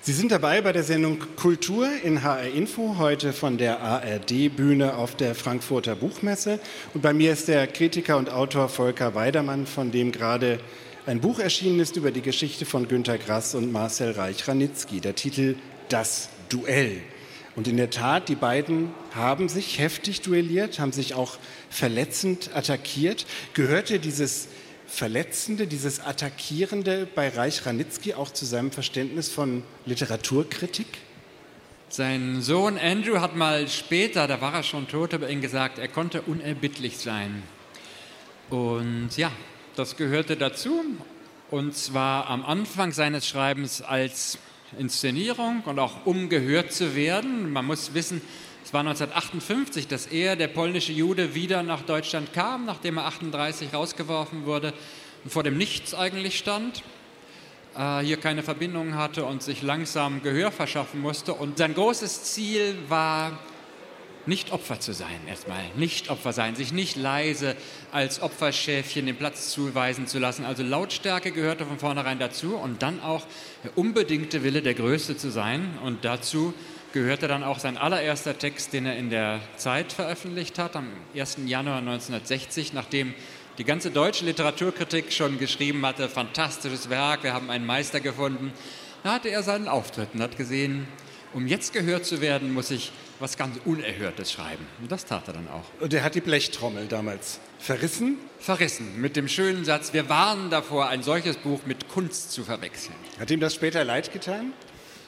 Sie 0.00 0.12
sind 0.12 0.32
dabei 0.32 0.62
bei 0.62 0.72
der 0.72 0.84
Sendung 0.84 1.18
Kultur 1.36 1.88
in 2.02 2.22
HR 2.22 2.54
Info, 2.54 2.96
heute 2.98 3.32
von 3.32 3.58
der 3.58 3.82
ARD-Bühne 3.82 4.94
auf 4.94 5.16
der 5.16 5.34
Frankfurter 5.34 5.96
Buchmesse. 5.96 6.60
Und 6.94 7.02
bei 7.02 7.12
mir 7.12 7.32
ist 7.32 7.48
der 7.48 7.66
Kritiker 7.66 8.16
und 8.16 8.30
Autor 8.30 8.68
Volker 8.68 9.14
Weidermann, 9.14 9.66
von 9.66 9.90
dem 9.90 10.12
gerade 10.12 10.60
ein 11.08 11.20
Buch 11.22 11.38
erschienen 11.38 11.80
ist 11.80 11.96
über 11.96 12.10
die 12.10 12.20
Geschichte 12.20 12.66
von 12.66 12.86
Günter 12.86 13.16
Grass 13.16 13.54
und 13.54 13.72
Marcel 13.72 14.10
Reich-Ranitzky. 14.10 15.00
Der 15.00 15.14
Titel 15.14 15.56
Das 15.88 16.28
Duell. 16.50 17.00
Und 17.56 17.66
in 17.66 17.78
der 17.78 17.88
Tat, 17.88 18.28
die 18.28 18.34
beiden 18.34 18.90
haben 19.14 19.48
sich 19.48 19.78
heftig 19.78 20.20
duelliert, 20.20 20.78
haben 20.78 20.92
sich 20.92 21.14
auch 21.14 21.38
verletzend 21.70 22.50
attackiert. 22.54 23.24
Gehörte 23.54 24.00
dieses 24.00 24.48
Verletzende, 24.86 25.66
dieses 25.66 26.00
Attackierende 26.00 27.08
bei 27.14 27.30
Reich 27.30 27.64
Ranitzky 27.64 28.12
auch 28.12 28.30
zu 28.30 28.44
seinem 28.44 28.70
Verständnis 28.70 29.30
von 29.30 29.62
Literaturkritik? 29.86 30.88
Sein 31.88 32.42
Sohn 32.42 32.76
Andrew 32.76 33.18
hat 33.20 33.34
mal 33.34 33.66
später, 33.68 34.26
da 34.26 34.42
war 34.42 34.52
er 34.52 34.62
schon 34.62 34.86
tot, 34.88 35.14
über 35.14 35.30
ihn 35.30 35.40
gesagt, 35.40 35.78
er 35.78 35.88
konnte 35.88 36.20
unerbittlich 36.20 36.98
sein. 36.98 37.42
Und 38.50 39.16
ja, 39.16 39.32
das 39.78 39.96
gehörte 39.96 40.36
dazu. 40.36 40.84
Und 41.50 41.74
zwar 41.76 42.28
am 42.28 42.44
Anfang 42.44 42.92
seines 42.92 43.26
Schreibens 43.26 43.80
als 43.80 44.38
Inszenierung 44.78 45.62
und 45.64 45.78
auch 45.78 46.04
um 46.04 46.28
gehört 46.28 46.72
zu 46.72 46.94
werden. 46.94 47.52
Man 47.52 47.64
muss 47.64 47.94
wissen, 47.94 48.20
es 48.64 48.74
war 48.74 48.80
1958, 48.80 49.86
dass 49.86 50.06
er, 50.06 50.36
der 50.36 50.48
polnische 50.48 50.92
Jude, 50.92 51.34
wieder 51.34 51.62
nach 51.62 51.82
Deutschland 51.82 52.32
kam, 52.34 52.66
nachdem 52.66 52.98
er 52.98 53.06
38 53.06 53.72
rausgeworfen 53.72 54.44
wurde 54.44 54.74
und 55.24 55.32
vor 55.32 55.42
dem 55.42 55.56
Nichts 55.56 55.94
eigentlich 55.94 56.38
stand, 56.38 56.82
äh, 57.76 58.00
hier 58.00 58.18
keine 58.18 58.42
Verbindung 58.42 58.94
hatte 58.94 59.24
und 59.24 59.42
sich 59.42 59.62
langsam 59.62 60.22
Gehör 60.22 60.50
verschaffen 60.50 61.00
musste. 61.00 61.32
Und 61.32 61.56
sein 61.56 61.72
großes 61.72 62.24
Ziel 62.24 62.76
war, 62.88 63.38
nicht 64.28 64.52
Opfer 64.52 64.78
zu 64.78 64.92
sein, 64.92 65.18
erstmal 65.26 65.62
nicht 65.74 66.10
Opfer 66.10 66.32
sein, 66.32 66.54
sich 66.54 66.72
nicht 66.72 66.96
leise 66.96 67.56
als 67.90 68.20
Opferschäfchen 68.22 69.06
den 69.06 69.16
Platz 69.16 69.50
zuweisen 69.50 70.06
zu 70.06 70.18
lassen. 70.18 70.44
Also 70.44 70.62
Lautstärke 70.62 71.32
gehörte 71.32 71.64
von 71.64 71.78
vornherein 71.78 72.18
dazu 72.18 72.54
und 72.56 72.82
dann 72.82 73.00
auch 73.00 73.26
der 73.64 73.76
unbedingte 73.76 74.44
Wille, 74.44 74.62
der 74.62 74.74
Größte 74.74 75.16
zu 75.16 75.30
sein. 75.30 75.78
Und 75.82 76.04
dazu 76.04 76.52
gehörte 76.92 77.26
dann 77.26 77.42
auch 77.42 77.58
sein 77.58 77.78
allererster 77.78 78.36
Text, 78.38 78.74
den 78.74 78.86
er 78.86 78.96
in 78.96 79.10
der 79.10 79.40
Zeit 79.56 79.92
veröffentlicht 79.92 80.58
hat, 80.58 80.76
am 80.76 80.88
1. 81.16 81.38
Januar 81.46 81.78
1960, 81.78 82.74
nachdem 82.74 83.14
die 83.56 83.64
ganze 83.64 83.90
deutsche 83.90 84.24
Literaturkritik 84.24 85.12
schon 85.12 85.38
geschrieben 85.38 85.84
hatte, 85.84 86.08
fantastisches 86.08 86.90
Werk, 86.90 87.24
wir 87.24 87.32
haben 87.32 87.50
einen 87.50 87.66
Meister 87.66 88.00
gefunden. 88.00 88.52
Da 89.02 89.14
hatte 89.14 89.30
er 89.30 89.42
seinen 89.42 89.68
Auftritt 89.68 90.10
und 90.14 90.22
hat 90.22 90.36
gesehen, 90.36 90.86
um 91.34 91.46
jetzt 91.46 91.72
gehört 91.72 92.04
zu 92.04 92.20
werden, 92.20 92.52
muss 92.52 92.70
ich 92.70 92.92
was 93.20 93.36
ganz 93.36 93.58
Unerhörtes 93.64 94.32
schreiben. 94.32 94.66
Und 94.80 94.92
das 94.92 95.04
tat 95.04 95.26
er 95.26 95.34
dann 95.34 95.48
auch. 95.48 95.64
Und 95.80 95.92
er 95.92 96.02
hat 96.04 96.14
die 96.14 96.20
Blechtrommel 96.20 96.86
damals 96.86 97.40
verrissen? 97.58 98.18
Verrissen, 98.38 99.00
mit 99.00 99.16
dem 99.16 99.28
schönen 99.28 99.64
Satz, 99.64 99.92
wir 99.92 100.08
warnen 100.08 100.50
davor, 100.50 100.88
ein 100.88 101.02
solches 101.02 101.36
Buch 101.36 101.60
mit 101.66 101.88
Kunst 101.88 102.32
zu 102.32 102.44
verwechseln. 102.44 102.94
Hat 103.18 103.30
ihm 103.30 103.40
das 103.40 103.54
später 103.54 103.84
leid 103.84 104.12
getan? 104.12 104.52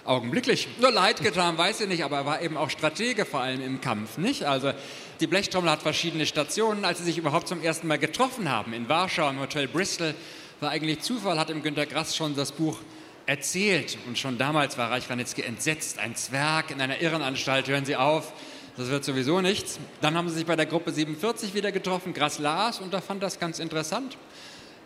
augenblicklich. 0.04 0.68
Nur 0.80 0.90
leid 0.90 1.22
getan, 1.22 1.56
weiß 1.56 1.82
ich 1.82 1.88
nicht, 1.88 2.04
aber 2.04 2.18
er 2.18 2.26
war 2.26 2.42
eben 2.42 2.56
auch 2.56 2.70
Stratege 2.70 3.24
vor 3.24 3.40
allem 3.40 3.60
im 3.60 3.80
Kampf, 3.80 4.18
nicht? 4.18 4.44
Also 4.44 4.72
die 5.20 5.26
Blechtrommel 5.26 5.70
hat 5.70 5.82
verschiedene 5.82 6.26
Stationen. 6.26 6.84
Als 6.84 6.98
sie 6.98 7.04
sich 7.04 7.18
überhaupt 7.18 7.48
zum 7.48 7.62
ersten 7.62 7.86
Mal 7.86 7.98
getroffen 7.98 8.50
haben 8.50 8.72
in 8.72 8.88
Warschau 8.88 9.28
im 9.30 9.40
Hotel 9.40 9.68
Bristol, 9.68 10.14
war 10.60 10.70
eigentlich 10.70 11.00
Zufall, 11.00 11.38
hat 11.38 11.50
ihm 11.50 11.62
Günter 11.62 11.86
Grass 11.86 12.16
schon 12.16 12.34
das 12.34 12.52
Buch 12.52 12.78
erzählt. 13.26 13.98
Und 14.06 14.18
schon 14.18 14.38
damals 14.38 14.78
war 14.78 14.90
Reich 14.90 15.08
Ranitzky 15.08 15.42
entsetzt. 15.42 15.98
Ein 15.98 16.16
Zwerg 16.16 16.70
in 16.70 16.80
einer 16.80 17.00
Irrenanstalt, 17.00 17.68
hören 17.68 17.84
Sie 17.84 17.96
auf, 17.96 18.32
das 18.76 18.88
wird 18.88 19.04
sowieso 19.04 19.40
nichts. 19.40 19.78
Dann 20.00 20.16
haben 20.16 20.28
sie 20.28 20.36
sich 20.36 20.46
bei 20.46 20.56
der 20.56 20.66
Gruppe 20.66 20.92
47 20.92 21.54
wieder 21.54 21.72
getroffen, 21.72 22.14
Grass 22.14 22.38
las, 22.38 22.80
und 22.80 22.94
da 22.94 23.00
fand 23.00 23.22
das 23.22 23.38
ganz 23.38 23.58
interessant. 23.58 24.16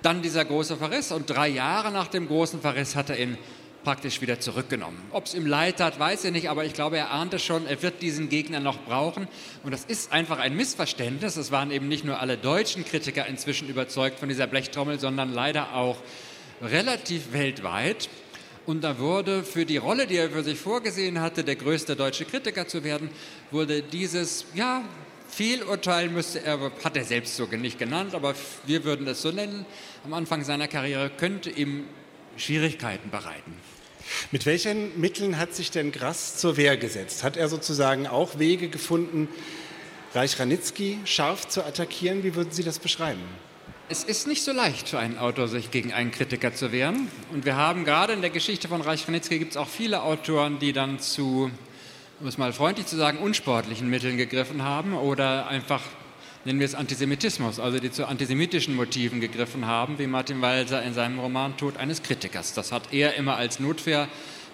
Dann 0.02 0.20
dieser 0.20 0.44
große 0.44 0.76
Verriss 0.76 1.12
und 1.12 1.30
drei 1.30 1.48
Jahre 1.48 1.92
nach 1.92 2.08
dem 2.08 2.26
großen 2.26 2.60
Verriss 2.60 2.96
hat 2.96 3.10
er 3.10 3.16
in 3.16 3.38
praktisch 3.84 4.20
wieder 4.20 4.40
zurückgenommen. 4.40 5.00
Ob 5.12 5.26
es 5.26 5.34
ihm 5.34 5.46
leid 5.46 5.80
hat, 5.80 5.98
weiß 6.00 6.24
er 6.24 6.30
nicht, 6.30 6.48
aber 6.50 6.64
ich 6.64 6.72
glaube, 6.72 6.96
er 6.96 7.10
ahnte 7.10 7.38
schon, 7.38 7.66
er 7.66 7.82
wird 7.82 8.02
diesen 8.02 8.30
Gegner 8.30 8.58
noch 8.58 8.78
brauchen. 8.80 9.28
Und 9.62 9.72
das 9.72 9.84
ist 9.84 10.10
einfach 10.10 10.38
ein 10.38 10.56
Missverständnis. 10.56 11.36
Es 11.36 11.52
waren 11.52 11.70
eben 11.70 11.86
nicht 11.86 12.04
nur 12.04 12.18
alle 12.18 12.36
deutschen 12.36 12.84
Kritiker 12.84 13.26
inzwischen 13.26 13.68
überzeugt 13.68 14.18
von 14.18 14.28
dieser 14.28 14.46
Blechtrommel, 14.46 14.98
sondern 14.98 15.32
leider 15.32 15.74
auch 15.74 15.98
relativ 16.62 17.32
weltweit. 17.32 18.08
Und 18.66 18.82
da 18.82 18.98
wurde 18.98 19.44
für 19.44 19.66
die 19.66 19.76
Rolle, 19.76 20.06
die 20.06 20.16
er 20.16 20.30
für 20.30 20.42
sich 20.42 20.58
vorgesehen 20.58 21.20
hatte, 21.20 21.44
der 21.44 21.56
größte 21.56 21.96
deutsche 21.96 22.24
Kritiker 22.24 22.66
zu 22.66 22.82
werden, 22.82 23.10
wurde 23.50 23.82
dieses, 23.82 24.46
ja, 24.54 24.82
Fehlurteil 25.28 26.08
müsste 26.08 26.42
er, 26.42 26.72
hat 26.82 26.96
er 26.96 27.04
selbst 27.04 27.36
so 27.36 27.46
nicht 27.46 27.78
genannt, 27.78 28.14
aber 28.14 28.34
wir 28.66 28.84
würden 28.84 29.06
es 29.06 29.20
so 29.20 29.32
nennen, 29.32 29.66
am 30.04 30.14
Anfang 30.14 30.44
seiner 30.44 30.68
Karriere 30.68 31.10
könnte 31.10 31.50
ihm 31.50 31.84
Schwierigkeiten 32.36 33.10
bereiten. 33.10 33.54
Mit 34.30 34.46
welchen 34.46 34.98
Mitteln 35.00 35.38
hat 35.38 35.54
sich 35.54 35.70
denn 35.70 35.92
Grass 35.92 36.36
zur 36.36 36.56
Wehr 36.56 36.76
gesetzt? 36.76 37.24
Hat 37.24 37.36
er 37.36 37.48
sozusagen 37.48 38.06
auch 38.06 38.38
Wege 38.38 38.68
gefunden, 38.68 39.28
Reich 40.14 40.38
Ranitzky 40.38 41.00
scharf 41.04 41.48
zu 41.48 41.64
attackieren. 41.64 42.22
Wie 42.22 42.36
würden 42.36 42.52
Sie 42.52 42.62
das 42.62 42.78
beschreiben? 42.78 43.22
Es 43.90 44.02
ist 44.02 44.26
nicht 44.26 44.42
so 44.42 44.52
leicht 44.52 44.88
für 44.88 44.98
einen 44.98 45.18
Autor, 45.18 45.46
sich 45.46 45.70
gegen 45.70 45.92
einen 45.92 46.10
Kritiker 46.10 46.54
zu 46.54 46.72
wehren. 46.72 47.08
Und 47.34 47.44
wir 47.44 47.56
haben 47.56 47.84
gerade 47.84 48.14
in 48.14 48.22
der 48.22 48.30
Geschichte 48.30 48.66
von 48.66 48.80
Reich 48.80 49.06
Ranitzky 49.06 49.38
gibt 49.38 49.50
es 49.50 49.56
auch 49.58 49.68
viele 49.68 50.02
Autoren, 50.02 50.58
die 50.58 50.72
dann 50.72 51.00
zu, 51.00 51.50
um 52.18 52.26
es 52.26 52.38
mal 52.38 52.54
freundlich 52.54 52.86
zu 52.86 52.96
sagen, 52.96 53.18
unsportlichen 53.18 53.90
Mitteln 53.90 54.16
gegriffen 54.16 54.62
haben 54.62 54.94
oder 54.94 55.48
einfach 55.48 55.82
nennen 56.46 56.60
wir 56.60 56.66
es 56.66 56.74
Antisemitismus, 56.74 57.60
also 57.60 57.78
die 57.78 57.90
zu 57.90 58.06
antisemitischen 58.06 58.74
Motiven 58.74 59.20
gegriffen 59.20 59.66
haben, 59.66 59.98
wie 59.98 60.06
Martin 60.06 60.40
Walser 60.40 60.82
in 60.82 60.94
seinem 60.94 61.18
Roman 61.18 61.54
Tod 61.58 61.76
eines 61.76 62.02
Kritikers. 62.02 62.54
Das 62.54 62.72
hat 62.72 62.92
er 62.92 63.16
immer 63.16 63.36
als 63.36 63.60
Notwehr 63.60 64.08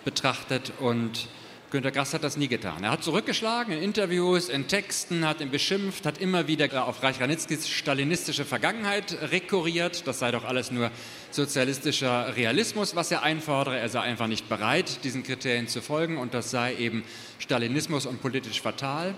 betrachtet 0.04 0.72
und 0.80 1.28
Günter 1.70 1.92
Grass 1.92 2.14
hat 2.14 2.24
das 2.24 2.36
nie 2.36 2.48
getan. 2.48 2.82
Er 2.82 2.90
hat 2.90 3.04
zurückgeschlagen 3.04 3.72
in 3.72 3.80
Interviews, 3.80 4.48
in 4.48 4.66
Texten, 4.66 5.24
hat 5.24 5.40
ihn 5.40 5.52
beschimpft, 5.52 6.04
hat 6.04 6.18
immer 6.18 6.48
wieder 6.48 6.84
auf 6.84 7.00
Reich 7.00 7.20
Ranitzkis 7.20 7.68
stalinistische 7.68 8.44
Vergangenheit 8.44 9.16
rekurriert. 9.30 10.04
Das 10.08 10.18
sei 10.18 10.32
doch 10.32 10.44
alles 10.44 10.72
nur 10.72 10.90
sozialistischer 11.30 12.34
Realismus, 12.34 12.96
was 12.96 13.12
er 13.12 13.22
einfordere. 13.22 13.78
Er 13.78 13.88
sei 13.88 14.00
einfach 14.00 14.26
nicht 14.26 14.48
bereit, 14.48 15.04
diesen 15.04 15.22
Kriterien 15.22 15.68
zu 15.68 15.80
folgen 15.80 16.18
und 16.18 16.34
das 16.34 16.50
sei 16.50 16.74
eben 16.74 17.04
Stalinismus 17.38 18.04
und 18.04 18.20
politisch 18.20 18.60
fatal. 18.60 19.14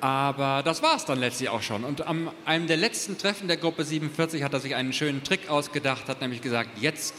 Aber 0.00 0.64
das 0.64 0.82
war 0.82 0.96
es 0.96 1.04
dann 1.04 1.20
letztlich 1.20 1.50
auch 1.50 1.62
schon. 1.62 1.84
Und 1.84 2.04
am 2.08 2.32
einem 2.44 2.66
der 2.66 2.78
letzten 2.78 3.16
Treffen 3.16 3.46
der 3.46 3.58
Gruppe 3.58 3.84
47 3.84 4.42
hat 4.42 4.52
er 4.52 4.58
sich 4.58 4.74
einen 4.74 4.92
schönen 4.92 5.22
Trick 5.22 5.48
ausgedacht, 5.48 6.08
hat 6.08 6.20
nämlich 6.20 6.42
gesagt, 6.42 6.70
jetzt 6.80 7.14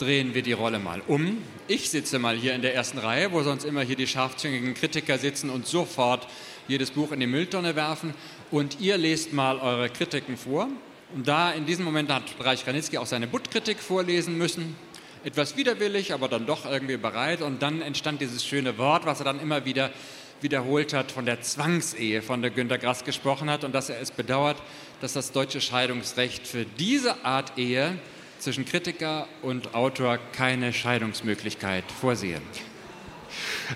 drehen 0.00 0.34
wir 0.34 0.42
die 0.42 0.52
Rolle 0.52 0.78
mal 0.78 1.02
um. 1.06 1.38
Ich 1.68 1.90
sitze 1.90 2.18
mal 2.18 2.36
hier 2.36 2.54
in 2.54 2.62
der 2.62 2.74
ersten 2.74 2.98
Reihe, 2.98 3.32
wo 3.32 3.42
sonst 3.42 3.64
immer 3.64 3.82
hier 3.82 3.96
die 3.96 4.06
scharfzüngigen 4.06 4.74
Kritiker 4.74 5.18
sitzen 5.18 5.50
und 5.50 5.66
sofort 5.66 6.28
jedes 6.68 6.90
Buch 6.90 7.12
in 7.12 7.20
die 7.20 7.26
Mülltonne 7.26 7.76
werfen. 7.76 8.14
Und 8.50 8.80
ihr 8.80 8.98
lest 8.98 9.32
mal 9.32 9.58
eure 9.58 9.88
Kritiken 9.88 10.36
vor. 10.36 10.68
Und 11.14 11.26
da 11.26 11.52
in 11.52 11.66
diesem 11.66 11.84
Moment 11.84 12.10
hat 12.10 12.24
Reich 12.40 12.66
Ranitzky 12.66 12.98
auch 12.98 13.06
seine 13.06 13.26
Butt-Kritik 13.26 13.78
vorlesen 13.78 14.36
müssen. 14.36 14.76
Etwas 15.24 15.56
widerwillig, 15.56 16.12
aber 16.12 16.28
dann 16.28 16.46
doch 16.46 16.70
irgendwie 16.70 16.96
bereit. 16.96 17.42
Und 17.42 17.62
dann 17.62 17.82
entstand 17.82 18.20
dieses 18.20 18.44
schöne 18.44 18.78
Wort, 18.78 19.06
was 19.06 19.20
er 19.20 19.24
dann 19.24 19.40
immer 19.40 19.64
wieder 19.64 19.90
wiederholt 20.40 20.92
hat, 20.92 21.10
von 21.10 21.24
der 21.24 21.40
Zwangsehe, 21.40 22.22
von 22.22 22.42
der 22.42 22.50
Günter 22.50 22.78
Grass 22.78 23.04
gesprochen 23.04 23.48
hat 23.50 23.64
und 23.64 23.74
dass 23.74 23.88
er 23.88 24.00
es 24.00 24.10
bedauert, 24.10 24.58
dass 25.00 25.14
das 25.14 25.32
deutsche 25.32 25.60
Scheidungsrecht 25.60 26.46
für 26.46 26.66
diese 26.78 27.24
Art 27.24 27.56
Ehe 27.56 27.98
zwischen 28.38 28.64
Kritiker 28.64 29.28
und 29.42 29.74
Autor 29.74 30.18
keine 30.32 30.72
Scheidungsmöglichkeit 30.72 31.84
vorsehen. 32.00 32.42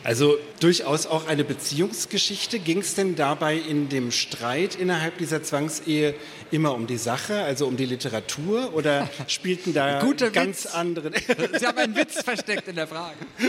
Also 0.04 0.38
durchaus 0.60 1.06
auch 1.06 1.26
eine 1.26 1.44
Beziehungsgeschichte. 1.44 2.58
Ging 2.58 2.78
es 2.78 2.94
denn 2.94 3.16
dabei 3.16 3.56
in 3.56 3.88
dem 3.88 4.10
Streit 4.10 4.74
innerhalb 4.74 5.18
dieser 5.18 5.42
Zwangsehe 5.42 6.14
immer 6.50 6.74
um 6.74 6.86
die 6.86 6.96
Sache, 6.96 7.42
also 7.42 7.66
um 7.66 7.76
die 7.76 7.86
Literatur, 7.86 8.74
oder 8.74 9.08
spielten 9.26 9.74
da 9.74 10.00
Guter 10.00 10.30
ganz 10.30 10.64
Witz. 10.64 10.74
andere? 10.74 11.10
Sie 11.58 11.66
haben 11.66 11.78
einen 11.78 11.96
Witz 11.96 12.22
versteckt 12.22 12.68
in 12.68 12.76
der 12.76 12.86
Frage. 12.86 13.16
Ähm, 13.40 13.48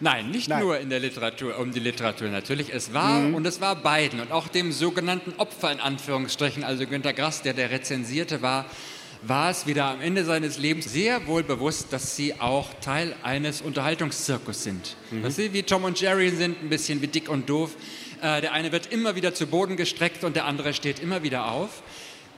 nein, 0.00 0.30
nicht 0.30 0.48
Nein. 0.48 0.60
nur 0.60 0.78
in 0.78 0.90
der 0.90 1.00
Literatur, 1.00 1.58
um 1.58 1.72
die 1.72 1.80
Literatur 1.80 2.28
natürlich. 2.28 2.72
Es 2.72 2.92
war 2.92 3.18
und 3.34 3.46
es 3.46 3.60
war 3.60 3.76
beiden 3.76 4.20
und 4.20 4.32
auch 4.32 4.48
dem 4.48 4.72
sogenannten 4.72 5.34
Opfer 5.38 5.72
in 5.72 5.80
Anführungsstrichen, 5.80 6.64
also 6.64 6.86
Günter 6.86 7.12
Grass, 7.12 7.42
der 7.42 7.54
der 7.54 7.70
Rezensierte 7.70 8.42
war, 8.42 8.66
war 9.22 9.50
es 9.50 9.66
wieder 9.66 9.86
am 9.86 10.00
Ende 10.00 10.24
seines 10.24 10.58
Lebens 10.58 10.90
sehr 10.90 11.26
wohl 11.26 11.42
bewusst, 11.42 11.92
dass 11.92 12.16
sie 12.16 12.40
auch 12.40 12.72
Teil 12.80 13.14
eines 13.22 13.60
Unterhaltungszirkus 13.60 14.62
sind. 14.62 14.96
Dass 15.22 15.36
sie 15.36 15.52
wie 15.52 15.62
Tom 15.62 15.84
und 15.84 16.00
Jerry 16.00 16.30
sind, 16.30 16.62
ein 16.62 16.68
bisschen 16.70 17.02
wie 17.02 17.06
dick 17.06 17.28
und 17.28 17.48
doof. 17.48 17.76
Äh, 18.22 18.40
der 18.40 18.52
eine 18.52 18.72
wird 18.72 18.92
immer 18.92 19.16
wieder 19.16 19.34
zu 19.34 19.46
Boden 19.46 19.76
gestreckt 19.76 20.24
und 20.24 20.36
der 20.36 20.46
andere 20.46 20.72
steht 20.72 21.00
immer 21.00 21.22
wieder 21.22 21.50
auf. 21.50 21.82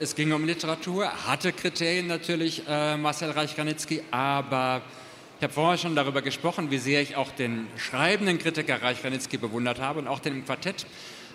Es 0.01 0.17
ging 0.17 0.33
um 0.33 0.45
Literatur, 0.45 1.05
er 1.05 1.27
hatte 1.29 1.53
Kriterien 1.53 2.09
natürlich, 2.09 2.63
äh, 2.69 2.97
Marcel 2.97 3.31
Reich-Ranitzky, 3.31 4.03
aber 4.11 4.83
ich 5.39 5.45
habe 5.45 5.53
vorher 5.53 5.79
schon 5.79 5.95
darüber 5.95 6.23
gesprochen, 6.23 6.71
wie 6.71 6.79
sehr 6.79 7.03
ich 7.03 7.15
auch 7.15 7.31
den 7.31 7.67
schreibenden 7.77 8.39
Kritiker 8.39 8.83
Reich-Ranitzky 8.83 9.39
bewundert 9.39 9.81
habe 9.81 10.01
und 10.01 10.09
auch 10.09 10.19
den 10.19 10.35
im 10.35 10.45
Quartett. 10.45 10.87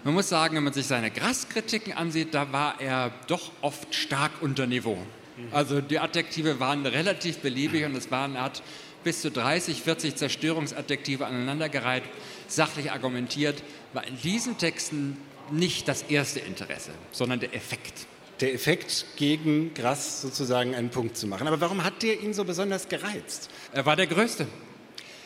Man 0.03 0.13
muss 0.13 0.29
sagen, 0.29 0.55
wenn 0.57 0.63
man 0.63 0.73
sich 0.73 0.85
seine 0.85 1.11
Grass-Kritiken 1.11 1.93
ansieht, 1.93 2.33
da 2.33 2.51
war 2.51 2.79
er 2.79 3.11
doch 3.27 3.51
oft 3.61 3.93
stark 3.93 4.31
unter 4.41 4.67
Niveau. 4.67 4.97
Also 5.51 5.81
die 5.81 5.99
Adjektive 5.99 6.59
waren 6.59 6.85
relativ 6.85 7.37
beliebig 7.39 7.85
und 7.85 7.95
es 7.95 8.09
waren, 8.11 8.35
er 8.35 8.43
hat 8.43 8.63
bis 9.03 9.21
zu 9.21 9.31
30, 9.31 9.81
40 9.81 10.15
Zerstörungsadjektive 10.15 11.25
aneinandergereiht, 11.25 12.03
sachlich 12.47 12.91
argumentiert, 12.91 13.63
war 13.93 14.05
in 14.05 14.19
diesen 14.21 14.57
Texten 14.57 15.17
nicht 15.51 15.87
das 15.87 16.03
erste 16.03 16.39
Interesse, 16.39 16.91
sondern 17.11 17.39
der 17.39 17.53
Effekt. 17.55 18.05
Der 18.41 18.53
Effekt, 18.53 19.05
gegen 19.15 19.73
Grass 19.73 20.21
sozusagen 20.21 20.75
einen 20.75 20.89
Punkt 20.89 21.17
zu 21.17 21.25
machen. 21.25 21.47
Aber 21.47 21.59
warum 21.61 21.83
hat 21.83 22.03
der 22.03 22.19
ihn 22.19 22.33
so 22.33 22.43
besonders 22.43 22.87
gereizt? 22.87 23.49
Er 23.73 23.85
war 23.85 23.95
der 23.95 24.07
Größte. 24.07 24.45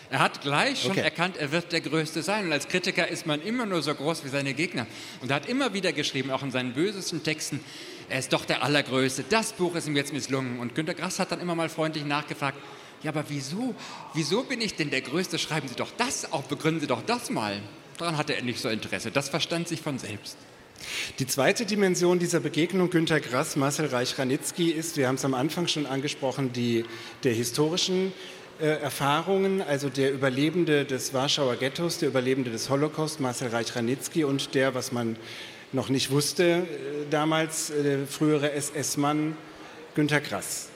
Er 0.09 0.19
hat 0.19 0.41
gleich 0.41 0.81
schon 0.81 0.91
Okay. 0.91 1.01
erkannt, 1.01 1.37
er 1.37 1.53
wird 1.53 1.71
der 1.71 1.79
Größte 1.81 2.21
sein. 2.21 2.45
Und 2.45 2.51
als 2.51 2.67
Kritiker 2.67 3.07
ist 3.07 3.25
man 3.25 3.41
immer 3.41 3.65
nur 3.65 3.81
so 3.81 3.95
groß 3.95 4.25
wie 4.25 4.29
seine 4.29 4.53
Gegner. 4.53 4.85
Und 5.21 5.29
er 5.31 5.37
hat 5.37 5.47
immer 5.47 5.73
wieder 5.73 5.93
geschrieben, 5.93 6.31
auch 6.31 6.43
in 6.43 6.51
seinen 6.51 6.73
bösesten 6.73 7.23
Texten, 7.23 7.61
er 8.11 8.19
ist 8.19 8.33
doch 8.33 8.45
der 8.45 8.61
Allergrößte. 8.61 9.23
Das 9.29 9.53
Buch 9.53 9.75
ist 9.75 9.87
ihm 9.87 9.95
jetzt 9.95 10.11
misslungen. 10.11 10.59
Und 10.59 10.75
Günter 10.75 10.93
Grass 10.93 11.17
hat 11.17 11.31
dann 11.31 11.39
immer 11.39 11.55
mal 11.55 11.69
freundlich 11.69 12.05
nachgefragt, 12.05 12.57
ja, 13.03 13.09
aber 13.11 13.23
wieso? 13.29 13.73
Wieso 14.13 14.43
bin 14.43 14.61
ich 14.61 14.75
denn 14.75 14.91
der 14.91 15.01
Größte? 15.01 15.39
Schreiben 15.39 15.67
Sie 15.67 15.75
doch 15.75 15.89
das 15.97 16.31
auf, 16.31 16.47
begründen 16.47 16.81
Sie 16.81 16.87
doch 16.87 17.01
das 17.03 17.29
mal. 17.29 17.59
Daran 17.97 18.17
hatte 18.17 18.35
er 18.35 18.43
nicht 18.43 18.59
so 18.59 18.69
Interesse. 18.69 19.11
Das 19.11 19.29
verstand 19.29 19.67
sich 19.67 19.81
von 19.81 19.97
selbst. 19.97 20.37
Die 21.19 21.27
zweite 21.27 21.65
Dimension 21.65 22.19
dieser 22.19 22.39
Begegnung 22.39 22.89
Günter 22.89 23.19
Grass, 23.19 23.55
Marcel 23.55 23.87
Reich-Ranitzky 23.87 24.71
ist, 24.71 24.97
wir 24.97 25.07
haben 25.07 25.15
es 25.15 25.25
am 25.25 25.33
Anfang 25.33 25.67
schon 25.67 25.85
angesprochen, 25.85 26.53
die 26.53 26.85
der 27.23 27.33
historischen 27.33 28.13
äh, 28.59 28.65
Erfahrungen, 28.65 29.61
also 29.61 29.89
der 29.89 30.11
Überlebende 30.11 30.85
des 30.85 31.13
Warschauer 31.13 31.55
Ghettos, 31.55 31.99
der 31.99 32.09
Überlebende 32.09 32.51
des 32.51 32.69
Holocaust, 32.69 33.19
Marcel 33.19 33.49
Reich-Ranitzky 33.49 34.23
und 34.23 34.53
der, 34.55 34.75
was 34.75 34.91
man 34.91 35.15
noch 35.73 35.89
nicht 35.89 36.11
wusste 36.11 36.43
äh, 36.43 36.65
damals, 37.09 37.69
äh, 37.69 38.05
frühere 38.05 38.51
SS-Mann 38.51 39.37
Günter 39.95 40.21
Grass. 40.21 40.69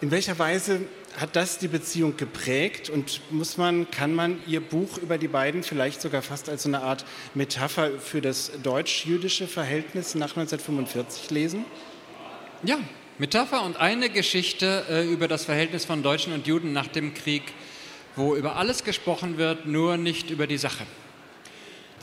In 0.00 0.10
welcher 0.10 0.38
Weise 0.38 0.80
hat 1.16 1.36
das 1.36 1.58
die 1.58 1.68
Beziehung 1.68 2.16
geprägt 2.16 2.90
und 2.90 3.20
muss 3.30 3.56
man, 3.56 3.90
kann 3.90 4.14
man 4.14 4.40
Ihr 4.46 4.60
Buch 4.60 4.98
über 4.98 5.18
die 5.18 5.28
beiden 5.28 5.62
vielleicht 5.62 6.00
sogar 6.00 6.22
fast 6.22 6.48
als 6.48 6.66
eine 6.66 6.82
Art 6.82 7.04
Metapher 7.34 7.98
für 7.98 8.20
das 8.20 8.50
deutsch-jüdische 8.62 9.46
Verhältnis 9.46 10.14
nach 10.14 10.30
1945 10.30 11.30
lesen? 11.30 11.64
Ja, 12.62 12.78
Metapher 13.18 13.62
und 13.62 13.76
eine 13.76 14.08
Geschichte 14.08 14.84
äh, 14.88 15.06
über 15.06 15.28
das 15.28 15.44
Verhältnis 15.44 15.84
von 15.84 16.02
Deutschen 16.02 16.32
und 16.32 16.46
Juden 16.46 16.72
nach 16.72 16.86
dem 16.86 17.14
Krieg, 17.14 17.42
wo 18.16 18.34
über 18.34 18.56
alles 18.56 18.84
gesprochen 18.84 19.38
wird, 19.38 19.66
nur 19.66 19.96
nicht 19.96 20.30
über 20.30 20.46
die 20.46 20.58
Sache. 20.58 20.84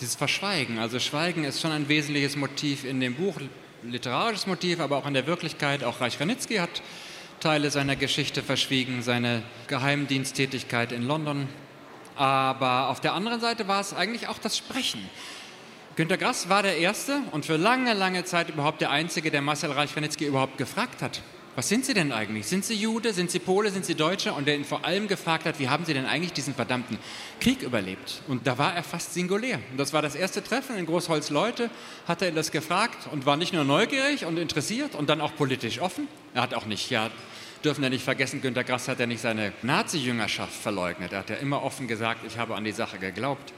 Dieses 0.01 0.15
Verschweigen, 0.15 0.79
also 0.79 0.97
Schweigen 0.97 1.43
ist 1.43 1.59
schon 1.59 1.71
ein 1.71 1.89
wesentliches 1.89 2.37
Motiv 2.37 2.85
in 2.85 3.01
dem 3.01 3.15
Buch, 3.15 3.35
literarisches 3.83 4.47
Motiv, 4.47 4.79
aber 4.79 4.95
auch 4.95 5.05
in 5.05 5.13
der 5.13 5.27
Wirklichkeit. 5.27 5.83
Auch 5.83 5.99
Reich 5.99 6.21
Ranitzky 6.21 6.55
hat 6.55 6.81
Teile 7.41 7.69
seiner 7.69 7.97
Geschichte 7.97 8.41
verschwiegen, 8.41 9.01
seine 9.01 9.43
Geheimdiensttätigkeit 9.67 10.93
in 10.93 11.03
London. 11.03 11.49
Aber 12.15 12.87
auf 12.89 13.01
der 13.01 13.13
anderen 13.13 13.41
Seite 13.41 13.67
war 13.67 13.81
es 13.81 13.93
eigentlich 13.93 14.29
auch 14.29 14.37
das 14.37 14.57
Sprechen. 14.57 15.01
Günter 15.97 16.17
Grass 16.17 16.47
war 16.47 16.63
der 16.63 16.77
Erste 16.77 17.19
und 17.31 17.45
für 17.45 17.57
lange, 17.57 17.93
lange 17.93 18.23
Zeit 18.23 18.49
überhaupt 18.49 18.79
der 18.79 18.91
Einzige, 18.91 19.31
der 19.31 19.41
Marcel 19.41 19.71
Reich-Ranitzky 19.71 20.25
überhaupt 20.25 20.57
gefragt 20.57 21.01
hat. 21.01 21.21
Was 21.59 21.67
sind 21.67 21.83
Sie 21.83 21.93
denn 21.93 22.13
eigentlich? 22.13 22.47
Sind 22.47 22.63
Sie 22.63 22.73
Jude? 22.73 23.11
Sind 23.11 23.29
Sie 23.31 23.39
Pole? 23.39 23.69
Sind 23.69 23.83
Sie 23.83 23.93
Deutsche? 23.93 24.31
Und 24.31 24.47
der 24.47 24.55
ihn 24.55 24.63
vor 24.63 24.85
allem 24.85 25.09
gefragt 25.09 25.43
hat, 25.43 25.59
wie 25.59 25.67
haben 25.67 25.83
Sie 25.83 25.93
denn 25.93 26.05
eigentlich 26.05 26.31
diesen 26.31 26.55
verdammten 26.55 26.97
Krieg 27.41 27.63
überlebt? 27.63 28.21
Und 28.29 28.47
da 28.47 28.57
war 28.57 28.73
er 28.73 28.81
fast 28.81 29.13
singulär. 29.13 29.59
Und 29.69 29.77
das 29.77 29.91
war 29.91 30.01
das 30.01 30.15
erste 30.15 30.41
Treffen 30.41 30.77
in 30.77 30.85
Großholz-Leute, 30.85 31.69
hat 32.07 32.21
er 32.21 32.29
ihn 32.29 32.35
das 32.35 32.51
gefragt 32.51 33.09
und 33.11 33.25
war 33.25 33.35
nicht 33.35 33.51
nur 33.51 33.65
neugierig 33.65 34.23
und 34.23 34.39
interessiert 34.39 34.95
und 34.95 35.09
dann 35.09 35.19
auch 35.19 35.35
politisch 35.35 35.81
offen. 35.81 36.07
Er 36.33 36.43
hat 36.43 36.53
auch 36.53 36.65
nicht, 36.65 36.89
ja, 36.91 37.11
dürfen 37.61 37.81
wir 37.81 37.89
nicht 37.89 38.05
vergessen, 38.05 38.41
Günter 38.41 38.63
Grass 38.63 38.87
hat 38.87 39.01
ja 39.01 39.05
nicht 39.05 39.19
seine 39.19 39.51
Nazi-Jüngerschaft 39.61 40.53
verleugnet. 40.53 41.11
Er 41.11 41.19
hat 41.19 41.29
ja 41.29 41.35
immer 41.35 41.61
offen 41.61 41.89
gesagt, 41.89 42.21
ich 42.25 42.37
habe 42.37 42.55
an 42.55 42.63
die 42.63 42.71
Sache 42.71 42.99
geglaubt. 42.99 43.51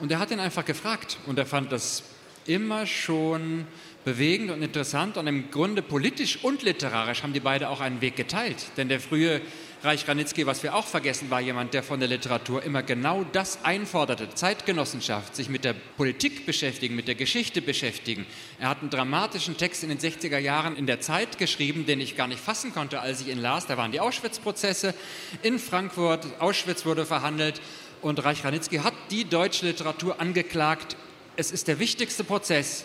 Und 0.00 0.10
er 0.10 0.20
hat 0.20 0.30
ihn 0.30 0.40
einfach 0.40 0.64
gefragt 0.64 1.18
und 1.26 1.38
er 1.38 1.44
fand 1.44 1.70
das 1.70 2.02
immer 2.46 2.86
schon 2.86 3.66
bewegend 4.04 4.50
und 4.50 4.62
interessant 4.62 5.16
und 5.16 5.26
im 5.26 5.50
Grunde 5.50 5.82
politisch 5.82 6.42
und 6.42 6.62
literarisch 6.62 7.22
haben 7.22 7.32
die 7.32 7.40
beide 7.40 7.68
auch 7.68 7.80
einen 7.80 8.00
Weg 8.00 8.16
geteilt. 8.16 8.66
Denn 8.76 8.88
der 8.88 9.00
frühe 9.00 9.40
Reich 9.84 10.06
Ranitzky, 10.06 10.46
was 10.46 10.62
wir 10.62 10.76
auch 10.76 10.86
vergessen, 10.86 11.28
war 11.30 11.40
jemand, 11.40 11.74
der 11.74 11.82
von 11.82 11.98
der 11.98 12.08
Literatur 12.08 12.62
immer 12.62 12.84
genau 12.84 13.24
das 13.32 13.64
einforderte. 13.64 14.28
Zeitgenossenschaft, 14.32 15.34
sich 15.34 15.48
mit 15.48 15.64
der 15.64 15.72
Politik 15.72 16.46
beschäftigen, 16.46 16.94
mit 16.94 17.08
der 17.08 17.16
Geschichte 17.16 17.60
beschäftigen. 17.60 18.24
Er 18.60 18.68
hat 18.68 18.80
einen 18.80 18.90
dramatischen 18.90 19.56
Text 19.56 19.82
in 19.82 19.88
den 19.88 19.98
60er 19.98 20.38
Jahren 20.38 20.76
in 20.76 20.86
der 20.86 21.00
Zeit 21.00 21.36
geschrieben, 21.36 21.84
den 21.84 22.00
ich 22.00 22.16
gar 22.16 22.28
nicht 22.28 22.40
fassen 22.40 22.72
konnte, 22.72 23.00
als 23.00 23.22
ich 23.22 23.28
ihn 23.28 23.40
las. 23.40 23.66
Da 23.66 23.76
waren 23.76 23.90
die 23.90 23.98
Auschwitz-Prozesse 23.98 24.94
in 25.42 25.58
Frankfurt. 25.58 26.26
Auschwitz 26.38 26.86
wurde 26.86 27.04
verhandelt 27.04 27.60
und 28.02 28.22
Reich 28.24 28.44
Ranitzky 28.44 28.78
hat 28.78 28.94
die 29.10 29.24
deutsche 29.24 29.66
Literatur 29.66 30.20
angeklagt. 30.20 30.96
Es 31.34 31.50
ist 31.50 31.66
der 31.66 31.80
wichtigste 31.80 32.22
Prozess 32.22 32.84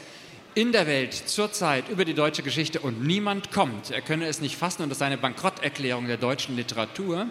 in 0.58 0.72
der 0.72 0.88
Welt 0.88 1.14
zurzeit 1.14 1.88
über 1.88 2.04
die 2.04 2.16
deutsche 2.16 2.42
Geschichte 2.42 2.80
und 2.80 3.06
niemand 3.06 3.52
kommt. 3.52 3.92
Er 3.92 4.02
könne 4.02 4.26
es 4.26 4.42
nicht 4.42 4.58
fassen 4.58 4.82
und 4.82 4.90
das 4.90 4.98
sei 4.98 5.06
eine 5.06 5.20
Bankrotterklärung 5.20 6.08
der 6.08 6.18
deutschen 6.18 6.56
Literatur. 6.56 7.28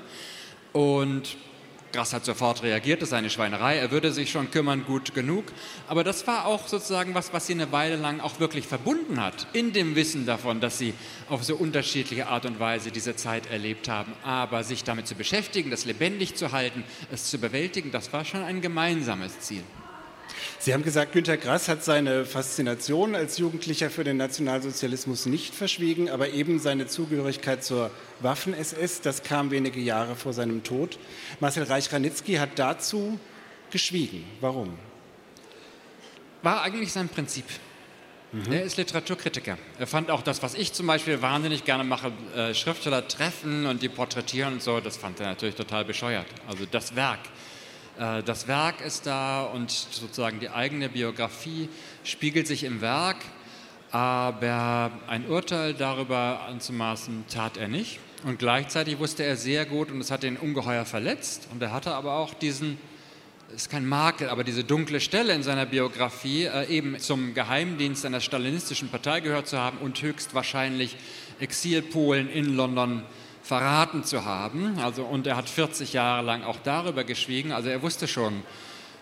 Und 0.73 1.37
Grass 1.92 2.12
hat 2.12 2.25
sofort 2.25 2.62
reagiert, 2.62 3.02
das 3.02 3.09
ist 3.09 3.14
eine 3.14 3.28
Schweinerei, 3.28 3.78
er 3.78 3.90
würde 3.90 4.12
sich 4.12 4.30
schon 4.30 4.52
kümmern, 4.52 4.85
gut 4.85 5.12
genug. 5.12 5.47
Aber 5.88 6.04
das 6.04 6.25
war 6.28 6.47
auch 6.47 6.68
sozusagen 6.68 7.16
was, 7.16 7.33
was 7.33 7.49
sie 7.49 7.54
eine 7.54 7.73
Weile 7.73 7.97
lang 7.97 8.21
auch 8.21 8.38
wirklich 8.38 8.68
verbunden 8.68 9.21
hat, 9.21 9.49
in 9.52 9.73
dem 9.73 9.97
Wissen 9.97 10.25
davon, 10.25 10.61
dass 10.61 10.78
sie 10.78 10.95
auf 11.28 11.42
so 11.42 11.56
unterschiedliche 11.56 12.28
Art 12.28 12.47
und 12.47 12.61
Weise 12.61 12.92
diese 12.92 13.16
Zeit 13.16 13.50
erlebt 13.50 13.88
haben. 13.88 14.12
Aber 14.23 14.62
sich 14.62 14.85
damit 14.85 15.09
zu 15.09 15.16
beschäftigen, 15.16 15.73
das 15.73 15.85
lebendig 15.85 16.37
zu 16.37 16.52
halten, 16.52 16.85
es 17.11 17.28
zu 17.28 17.38
bewältigen, 17.38 17.90
das 17.90 18.12
war 18.12 18.25
schon 18.25 18.45
ein 18.45 18.61
gemeinsames 18.61 19.40
Ziel. 19.40 19.64
Sie 20.58 20.72
haben 20.72 20.82
gesagt, 20.82 21.12
Günter 21.12 21.36
Grass 21.36 21.68
hat 21.68 21.84
seine 21.84 22.25
Faszination 22.25 23.14
als 23.14 23.38
Jugendlicher 23.38 23.90
für 23.90 24.04
den 24.04 24.16
Nationalsozialismus 24.16 25.26
nicht 25.26 25.54
verschwiegen, 25.54 26.08
aber 26.08 26.30
eben 26.30 26.58
seine 26.58 26.86
Zugehörigkeit 26.86 27.62
zur 27.62 27.90
Waffen-SS, 28.20 29.02
das 29.02 29.22
kam 29.22 29.50
wenige 29.50 29.80
Jahre 29.80 30.16
vor 30.16 30.32
seinem 30.32 30.64
Tod. 30.64 30.98
Marcel 31.40 31.64
Reich-Ranitzky 31.64 32.34
hat 32.34 32.58
dazu 32.58 33.20
geschwiegen. 33.70 34.25
Warum? 34.40 34.78
War 36.42 36.62
eigentlich 36.62 36.92
sein 36.92 37.08
Prinzip. 37.08 37.44
Mhm. 38.32 38.52
Er 38.52 38.62
ist 38.62 38.76
Literaturkritiker. 38.76 39.58
Er 39.78 39.86
fand 39.86 40.10
auch 40.10 40.22
das, 40.22 40.42
was 40.42 40.54
ich 40.54 40.72
zum 40.72 40.86
Beispiel 40.86 41.22
wahnsinnig 41.22 41.64
gerne 41.64 41.84
mache, 41.84 42.12
äh, 42.34 42.54
Schriftsteller 42.54 43.06
treffen 43.06 43.66
und 43.66 43.82
die 43.82 43.88
porträtieren 43.88 44.54
und 44.54 44.62
so, 44.62 44.80
das 44.80 44.96
fand 44.96 45.20
er 45.20 45.26
natürlich 45.26 45.54
total 45.54 45.84
bescheuert. 45.84 46.26
Also 46.48 46.64
das 46.70 46.96
Werk 46.96 47.20
äh, 47.99 48.23
das 48.23 48.49
Werk 48.49 48.81
ist 48.81 49.07
da 49.07 49.43
und 49.43 49.71
sozusagen 49.71 50.41
die 50.41 50.50
eigene 50.50 50.88
Biografie 50.88 51.69
spiegelt 52.05 52.47
sich 52.47 52.65
im 52.65 52.81
Werk, 52.81 53.17
aber 53.91 54.91
ein 55.07 55.26
Urteil 55.26 55.75
darüber 55.75 56.43
anzumaßen 56.49 57.25
tat 57.29 57.57
er 57.57 57.69
nicht. 57.69 58.00
Und 58.25 58.38
gleichzeitig 58.38 58.99
wusste 58.99 59.25
er 59.25 59.37
sehr 59.37 59.67
gut, 59.67 59.91
und 59.91 60.00
es 60.00 60.11
hat 60.11 60.25
ihn 60.25 60.37
ungeheuer 60.37 60.85
verletzt, 60.85 61.49
und 61.53 61.62
er 61.62 61.73
hatte 61.73 61.95
aber 61.95 62.15
auch 62.15 62.35
diesen, 62.35 62.79
ist 63.55 63.71
kein 63.71 63.87
Makel, 63.87 64.29
aber 64.29 64.43
diese 64.43 64.65
dunkle 64.65 65.00
Stelle 65.00 65.33
in 65.35 65.43
seiner 65.43 65.67
Biografie, 65.67 66.45
äh, 66.45 66.67
eben 66.67 66.99
zum 66.99 67.35
Geheimdienst 67.35 68.05
einer 68.05 68.21
stalinistischen 68.21 68.88
Partei 68.88 69.21
gehört 69.21 69.47
zu 69.47 69.59
haben 69.59 69.79
und 69.79 70.00
höchstwahrscheinlich 70.03 70.97
Exilpolen 71.38 72.29
in 72.29 72.57
London 72.57 73.03
verraten 73.47 74.03
zu 74.03 74.25
haben. 74.25 74.79
Also, 74.79 75.05
und 75.05 75.26
er 75.26 75.37
hat 75.37 75.49
40 75.49 75.93
Jahre 75.93 76.25
lang 76.25 76.43
auch 76.43 76.59
darüber 76.65 77.05
geschwiegen. 77.05 77.53
Also 77.53 77.69
er 77.69 77.81
wusste 77.81 78.09
schon, 78.09 78.43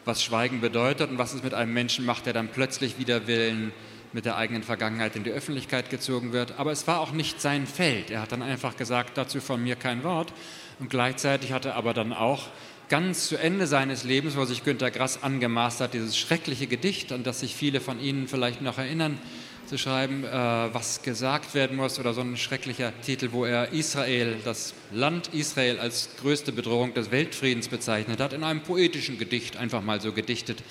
was 0.05 0.23
Schweigen 0.23 0.61
bedeutet 0.61 1.11
und 1.11 1.17
was 1.17 1.33
es 1.33 1.43
mit 1.43 1.55
einem 1.55 1.73
Menschen 1.73 2.05
macht, 2.05 2.27
der 2.27 2.35
dann 2.35 2.49
plötzlich 2.49 2.99
wider 2.99 3.27
Willen 3.27 3.73
mit 4.13 4.27
der 4.27 4.37
eigenen 4.37 4.63
Vergangenheit 4.63 5.17
in 5.17 5.25
die 5.25 5.31
Öffentlichkeit 5.31 5.89
gezogen 5.89 6.33
wird. 6.33 6.59
Aber 6.59 6.73
es 6.73 6.87
war 6.87 7.01
auch 7.01 7.13
nicht 7.13 7.41
sein 7.41 7.67
Feld. 7.67 8.11
Er 8.11 8.21
hat 8.21 8.33
dann 8.33 8.43
einfach 8.43 8.77
gesagt, 8.77 9.17
dazu 9.17 9.41
von 9.41 9.63
mir 9.63 9.77
kein 9.77 10.05
Wort. 10.05 10.33
Und 10.79 10.91
gleichzeitig 10.91 11.53
hat 11.53 11.65
er 11.65 11.75
aber 11.75 11.95
dann 11.95 12.13
auch 12.13 12.49
ganz 12.91 13.29
zu 13.29 13.37
Ende 13.37 13.67
seines 13.67 14.05
Lebens, 14.05 14.37
wo 14.37 14.45
sich 14.45 14.63
Günter 14.63 14.91
Grass 14.91 15.23
angemaßt 15.23 15.81
hat, 15.81 15.95
dieses 15.95 16.19
schreckliche 16.19 16.67
Gedicht, 16.67 17.13
an 17.13 17.25
das 17.25 17.41
sich 17.41 17.57
viele 17.57 17.81
von 17.81 17.99
Ihnen 17.99 18.29
vielleicht 18.29 18.61
noch 18.61 18.77
erinnern, 18.77 19.19
zu 19.67 19.79
schreiben, 19.79 20.25
äh, 20.25 20.29
was 20.29 21.03
gesagt 21.03 21.55
werden 21.55 21.77
muss 21.77 21.99
oder 21.99 22.15
so 22.15 22.21
ein 22.21 22.37
schrecklicher 22.37 22.93
Titel, 23.03 23.31
wo 23.33 23.45
er 23.45 23.73
Israel, 23.73 24.37
das 24.45 24.75
Land 24.93 25.29
Israel 25.33 25.79
als 25.79 26.11
größte 26.21 26.53
Bedrohung 26.53 26.95
des 26.95 27.11
Weltfriedens 27.11 27.69
bezeichnet 27.69 28.21
hat, 28.21 28.33
in 28.33 28.45
einem 28.45 28.63
poetischen 28.63 29.19
Gedicht 29.19 29.57
einfach 29.57 29.83
mal 29.83 30.01
so 30.01 30.13
gedichtet. 30.13 30.63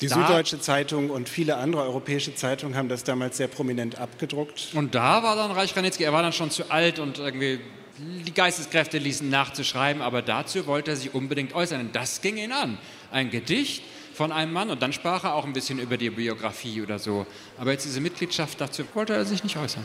Die 0.00 0.06
da, 0.06 0.14
Süddeutsche 0.14 0.60
Zeitung 0.60 1.10
und 1.10 1.28
viele 1.28 1.56
andere 1.56 1.82
europäische 1.82 2.34
Zeitungen 2.34 2.76
haben 2.76 2.88
das 2.88 3.04
damals 3.04 3.36
sehr 3.36 3.48
prominent 3.48 3.98
abgedruckt. 3.98 4.68
Und 4.74 4.94
da 4.94 5.22
war 5.22 5.34
dann 5.34 5.50
Reich 5.50 5.76
Ranitzky, 5.76 6.04
er 6.04 6.12
war 6.12 6.22
dann 6.22 6.32
schon 6.32 6.50
zu 6.50 6.70
alt 6.70 6.98
und 6.98 7.18
irgendwie 7.18 7.58
die 7.98 8.32
Geisteskräfte 8.32 8.98
ließen 8.98 9.28
nachzuschreiben, 9.28 10.02
aber 10.02 10.22
dazu 10.22 10.66
wollte 10.66 10.92
er 10.92 10.96
sich 10.96 11.14
unbedingt 11.14 11.52
äußern. 11.54 11.80
Und 11.80 11.96
das 11.96 12.20
ging 12.20 12.36
ihn 12.36 12.52
an. 12.52 12.78
Ein 13.10 13.30
Gedicht, 13.30 13.82
von 14.18 14.32
einem 14.32 14.52
Mann 14.52 14.68
und 14.68 14.82
dann 14.82 14.92
sprach 14.92 15.22
er 15.22 15.34
auch 15.36 15.44
ein 15.44 15.52
bisschen 15.52 15.78
über 15.78 15.96
die 15.96 16.10
Biografie 16.10 16.82
oder 16.82 16.98
so. 16.98 17.24
Aber 17.56 17.70
jetzt 17.70 17.84
diese 17.84 18.00
Mitgliedschaft, 18.00 18.60
dazu 18.60 18.82
wollte 18.94 19.14
er 19.14 19.24
sich 19.24 19.44
nicht 19.44 19.56
äußern. 19.56 19.84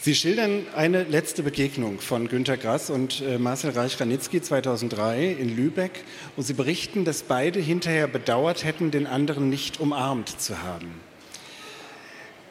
Sie 0.00 0.14
schildern 0.14 0.64
eine 0.76 1.02
letzte 1.02 1.42
Begegnung 1.42 1.98
von 1.98 2.28
Günter 2.28 2.56
Grass 2.56 2.88
und 2.88 3.20
äh, 3.20 3.36
Marcel 3.36 3.72
Reich-Ranitzky 3.72 4.40
2003 4.40 5.32
in 5.32 5.56
Lübeck 5.56 6.04
und 6.36 6.44
Sie 6.44 6.54
berichten, 6.54 7.04
dass 7.04 7.24
beide 7.24 7.58
hinterher 7.58 8.06
bedauert 8.06 8.62
hätten, 8.62 8.92
den 8.92 9.08
anderen 9.08 9.50
nicht 9.50 9.80
umarmt 9.80 10.40
zu 10.40 10.62
haben. 10.62 10.92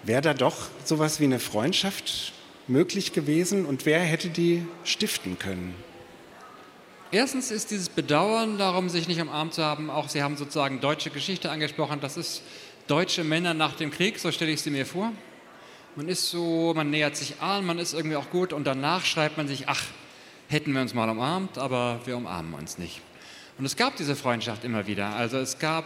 Wäre 0.03 0.21
da 0.21 0.33
doch 0.33 0.67
sowas 0.83 1.21
wie 1.21 1.23
eine 1.23 1.39
Freundschaft 1.39 2.33
möglich 2.67 3.13
gewesen 3.13 3.65
und 3.65 3.85
wer 3.85 4.01
hätte 4.01 4.27
die 4.27 4.65
stiften 4.83 5.39
können? 5.39 5.73
Erstens 7.11 7.51
ist 7.51 7.71
dieses 7.71 7.87
Bedauern 7.87 8.57
darum, 8.57 8.89
sich 8.89 9.07
nicht 9.07 9.21
umarmt 9.21 9.53
zu 9.53 9.63
haben, 9.63 9.89
auch 9.89 10.09
Sie 10.09 10.21
haben 10.21 10.35
sozusagen 10.35 10.81
deutsche 10.81 11.09
Geschichte 11.09 11.49
angesprochen, 11.49 11.99
das 12.01 12.17
ist 12.17 12.41
deutsche 12.87 13.23
Männer 13.23 13.53
nach 13.53 13.75
dem 13.75 13.91
Krieg, 13.91 14.19
so 14.19 14.29
stelle 14.31 14.51
ich 14.51 14.61
sie 14.61 14.71
mir 14.71 14.85
vor. 14.85 15.13
Man 15.95 16.09
ist 16.09 16.29
so, 16.29 16.73
man 16.75 16.89
nähert 16.89 17.15
sich 17.15 17.41
an, 17.41 17.65
man 17.65 17.79
ist 17.79 17.93
irgendwie 17.93 18.17
auch 18.17 18.29
gut 18.29 18.51
und 18.51 18.67
danach 18.67 19.05
schreibt 19.05 19.37
man 19.37 19.47
sich, 19.47 19.69
ach, 19.69 19.83
hätten 20.49 20.73
wir 20.73 20.81
uns 20.81 20.93
mal 20.93 21.09
umarmt, 21.09 21.57
aber 21.57 22.01
wir 22.05 22.17
umarmen 22.17 22.53
uns 22.53 22.77
nicht. 22.77 23.01
Und 23.57 23.65
es 23.65 23.77
gab 23.77 23.95
diese 23.95 24.15
Freundschaft 24.15 24.65
immer 24.65 24.85
wieder. 24.85 25.15
Also 25.15 25.37
es 25.37 25.59
gab 25.59 25.85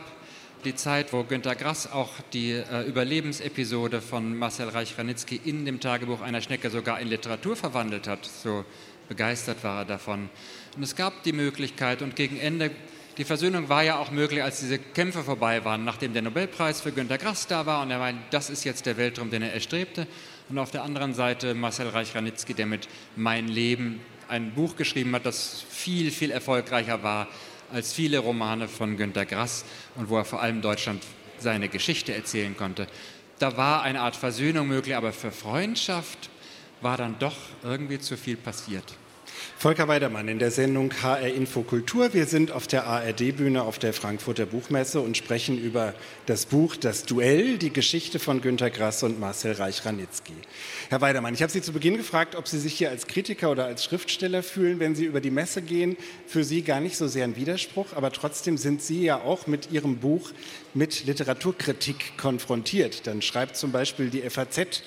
die 0.65 0.75
Zeit, 0.75 1.13
wo 1.13 1.23
Günter 1.23 1.55
Grass 1.55 1.91
auch 1.91 2.09
die 2.33 2.51
äh, 2.51 2.87
Überlebensepisode 2.87 4.01
von 4.01 4.37
Marcel 4.37 4.69
Reich-Ranitzky 4.69 5.39
in 5.45 5.65
dem 5.65 5.79
Tagebuch 5.79 6.21
einer 6.21 6.41
Schnecke 6.41 6.69
sogar 6.69 6.99
in 6.99 7.07
Literatur 7.07 7.55
verwandelt 7.55 8.07
hat. 8.07 8.25
So 8.25 8.65
begeistert 9.11 9.61
war 9.65 9.79
er 9.79 9.85
davon. 9.85 10.29
Und 10.77 10.83
es 10.83 10.95
gab 10.95 11.23
die 11.23 11.33
Möglichkeit 11.33 12.01
und 12.01 12.15
gegen 12.15 12.39
Ende, 12.39 12.71
die 13.17 13.25
Versöhnung 13.25 13.67
war 13.67 13.83
ja 13.83 13.97
auch 13.97 14.09
möglich, 14.09 14.41
als 14.41 14.61
diese 14.61 14.79
Kämpfe 14.79 15.21
vorbei 15.21 15.65
waren, 15.65 15.83
nachdem 15.83 16.13
der 16.13 16.21
Nobelpreis 16.21 16.79
für 16.79 16.93
Günter 16.93 17.17
Grass 17.17 17.45
da 17.45 17.65
war 17.65 17.81
und 17.81 17.91
er 17.91 17.99
meinte, 17.99 18.23
das 18.29 18.49
ist 18.49 18.63
jetzt 18.63 18.85
der 18.85 18.95
Weltraum, 18.95 19.29
den 19.29 19.41
er 19.41 19.53
erstrebte. 19.53 20.07
Und 20.47 20.57
auf 20.59 20.71
der 20.71 20.83
anderen 20.83 21.13
Seite 21.13 21.53
Marcel 21.55 21.89
Reich-Ranitzky, 21.89 22.53
der 22.53 22.67
mit 22.67 22.87
Mein 23.17 23.49
Leben 23.49 23.99
ein 24.29 24.53
Buch 24.53 24.77
geschrieben 24.77 25.13
hat, 25.13 25.25
das 25.25 25.61
viel, 25.69 26.09
viel 26.09 26.31
erfolgreicher 26.31 27.03
war 27.03 27.27
als 27.73 27.91
viele 27.91 28.19
Romane 28.19 28.69
von 28.69 28.95
Günter 28.95 29.25
Grass 29.25 29.65
und 29.95 30.07
wo 30.07 30.17
er 30.17 30.25
vor 30.25 30.41
allem 30.41 30.61
Deutschland 30.61 31.03
seine 31.37 31.67
Geschichte 31.67 32.13
erzählen 32.13 32.55
konnte. 32.55 32.87
Da 33.39 33.57
war 33.57 33.81
eine 33.81 33.99
Art 33.99 34.15
Versöhnung 34.15 34.69
möglich, 34.69 34.95
aber 34.95 35.11
für 35.11 35.31
Freundschaft 35.31 36.29
war 36.79 36.95
dann 36.95 37.17
doch 37.19 37.35
irgendwie 37.63 37.99
zu 37.99 38.15
viel 38.17 38.37
passiert. 38.37 38.85
Volker 39.57 39.87
Weidermann 39.87 40.27
in 40.27 40.39
der 40.39 40.49
Sendung 40.49 40.91
HR 41.03 41.33
Info 41.33 41.61
Kultur. 41.61 42.13
Wir 42.13 42.25
sind 42.25 42.51
auf 42.51 42.65
der 42.65 42.87
ARD-Bühne 42.87 43.61
auf 43.61 43.77
der 43.77 43.93
Frankfurter 43.93 44.45
Buchmesse 44.45 45.01
und 45.01 45.17
sprechen 45.17 45.57
über 45.57 45.93
das 46.25 46.47
Buch 46.47 46.75
Das 46.75 47.05
Duell, 47.05 47.57
die 47.57 47.71
Geschichte 47.71 48.17
von 48.17 48.41
Günter 48.41 48.69
Grass 48.69 49.03
und 49.03 49.19
Marcel 49.19 49.53
Reich-Ranitzky. 49.53 50.33
Herr 50.89 51.01
Weidermann, 51.01 51.33
ich 51.35 51.43
habe 51.43 51.51
Sie 51.51 51.61
zu 51.61 51.73
Beginn 51.73 51.97
gefragt, 51.97 52.35
ob 52.35 52.47
Sie 52.47 52.59
sich 52.59 52.73
hier 52.73 52.89
als 52.89 53.05
Kritiker 53.05 53.51
oder 53.51 53.65
als 53.65 53.83
Schriftsteller 53.83 54.41
fühlen, 54.41 54.79
wenn 54.79 54.95
Sie 54.95 55.05
über 55.05 55.21
die 55.21 55.31
Messe 55.31 55.61
gehen. 55.61 55.95
Für 56.25 56.43
Sie 56.43 56.63
gar 56.63 56.79
nicht 56.79 56.97
so 56.97 57.07
sehr 57.07 57.25
ein 57.25 57.35
Widerspruch, 57.35 57.93
aber 57.95 58.11
trotzdem 58.11 58.57
sind 58.57 58.81
Sie 58.81 59.03
ja 59.03 59.21
auch 59.21 59.45
mit 59.45 59.71
Ihrem 59.71 59.97
Buch 59.97 60.31
mit 60.73 61.05
Literaturkritik 61.05 62.17
konfrontiert. 62.17 63.05
Dann 63.05 63.21
schreibt 63.21 63.57
zum 63.57 63.71
Beispiel 63.71 64.09
die 64.09 64.21
FAZ, 64.27 64.81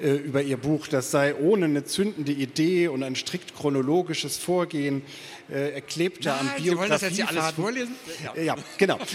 äh, 0.00 0.10
über 0.10 0.42
ihr 0.42 0.56
Buch, 0.56 0.86
das 0.86 1.10
sei 1.10 1.34
ohne 1.34 1.66
eine 1.66 1.84
zündende 1.84 2.32
Idee 2.32 2.88
und 2.88 3.02
ein 3.02 3.16
strikt 3.16 3.54
chronologisches 3.56 4.36
Vorgehen 4.36 5.02
äh, 5.50 5.72
erklebte 5.72 6.28
Nein, 6.28 6.38
am 6.38 6.46
Biografie. 6.46 6.68
Sie 6.68 6.76
wollen 6.76 6.90
das 6.90 7.02
jetzt 7.02 7.14
hier 7.16 7.28
alles 7.28 7.50
vorlesen? 7.52 7.94
Ja, 8.36 8.42
ja 8.42 8.56
genau. 8.78 8.98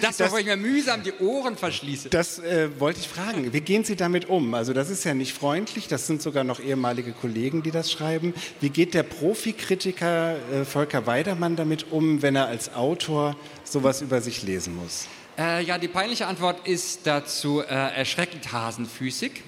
Das, 0.00 0.16
das 0.16 0.36
ich 0.38 0.46
mir 0.46 0.56
mühsam 0.56 1.02
die 1.02 1.12
Ohren 1.20 1.56
verschließe. 1.56 2.08
Das 2.08 2.38
äh, 2.38 2.68
wollte 2.78 3.00
ich 3.00 3.08
fragen. 3.08 3.52
Wie 3.52 3.60
gehen 3.60 3.84
Sie 3.84 3.96
damit 3.96 4.28
um? 4.28 4.54
Also 4.54 4.72
das 4.72 4.90
ist 4.90 5.04
ja 5.04 5.14
nicht 5.14 5.32
freundlich, 5.32 5.88
das 5.88 6.06
sind 6.06 6.22
sogar 6.22 6.44
noch 6.44 6.60
ehemalige 6.60 7.12
Kollegen, 7.12 7.62
die 7.62 7.70
das 7.70 7.90
schreiben. 7.90 8.34
Wie 8.60 8.70
geht 8.70 8.94
der 8.94 9.02
Profikritiker 9.02 10.36
äh, 10.36 10.64
Volker 10.64 11.06
Weidermann 11.06 11.56
damit 11.56 11.90
um, 11.90 12.22
wenn 12.22 12.36
er 12.36 12.46
als 12.46 12.74
Autor 12.74 13.36
sowas 13.64 14.02
über 14.02 14.20
sich 14.20 14.42
lesen 14.42 14.76
muss? 14.76 15.06
Äh, 15.38 15.64
ja, 15.64 15.78
die 15.78 15.88
peinliche 15.88 16.26
Antwort 16.26 16.66
ist 16.66 17.00
dazu 17.06 17.60
äh, 17.60 17.64
erschreckend 17.64 18.52
hasenfüßig. 18.52 19.42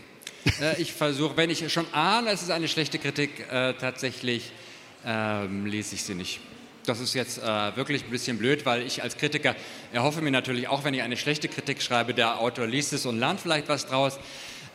Äh, 0.61 0.81
ich 0.81 0.93
versuche, 0.93 1.37
wenn 1.37 1.51
ich 1.51 1.73
schon 1.73 1.87
ahne, 1.93 2.31
es 2.31 2.43
ist 2.43 2.51
eine 2.51 2.69
schlechte 2.69 2.99
Kritik, 2.99 3.47
äh, 3.51 3.75
tatsächlich 3.75 4.53
ähm, 5.05 5.67
lese 5.67 5.95
ich 5.95 6.03
sie 6.03 6.15
nicht. 6.15 6.41
Das 6.87 7.01
ist 7.01 7.15
jetzt 7.15 7.39
äh, 7.39 7.77
wirklich 7.77 8.05
ein 8.05 8.11
bisschen 8.11 8.37
blöd, 8.37 8.67
weil 8.67 8.83
ich 8.83 9.03
als 9.03 9.17
Kritiker 9.17 9.57
erhoffe 9.93 10.21
mir 10.21 10.31
natürlich 10.31 10.69
auch, 10.69 10.85
wenn 10.85 10.93
ich 10.93 11.03
eine 11.03 11.17
schlechte 11.17 11.49
Kritik 11.49 11.81
schreibe, 11.81 12.13
der 12.13 12.41
Autor 12.41 12.67
liest 12.67 12.93
es 12.93 13.07
und 13.07 13.19
lernt 13.19 13.41
vielleicht 13.41 13.69
was 13.69 13.87
draus. 13.87 14.19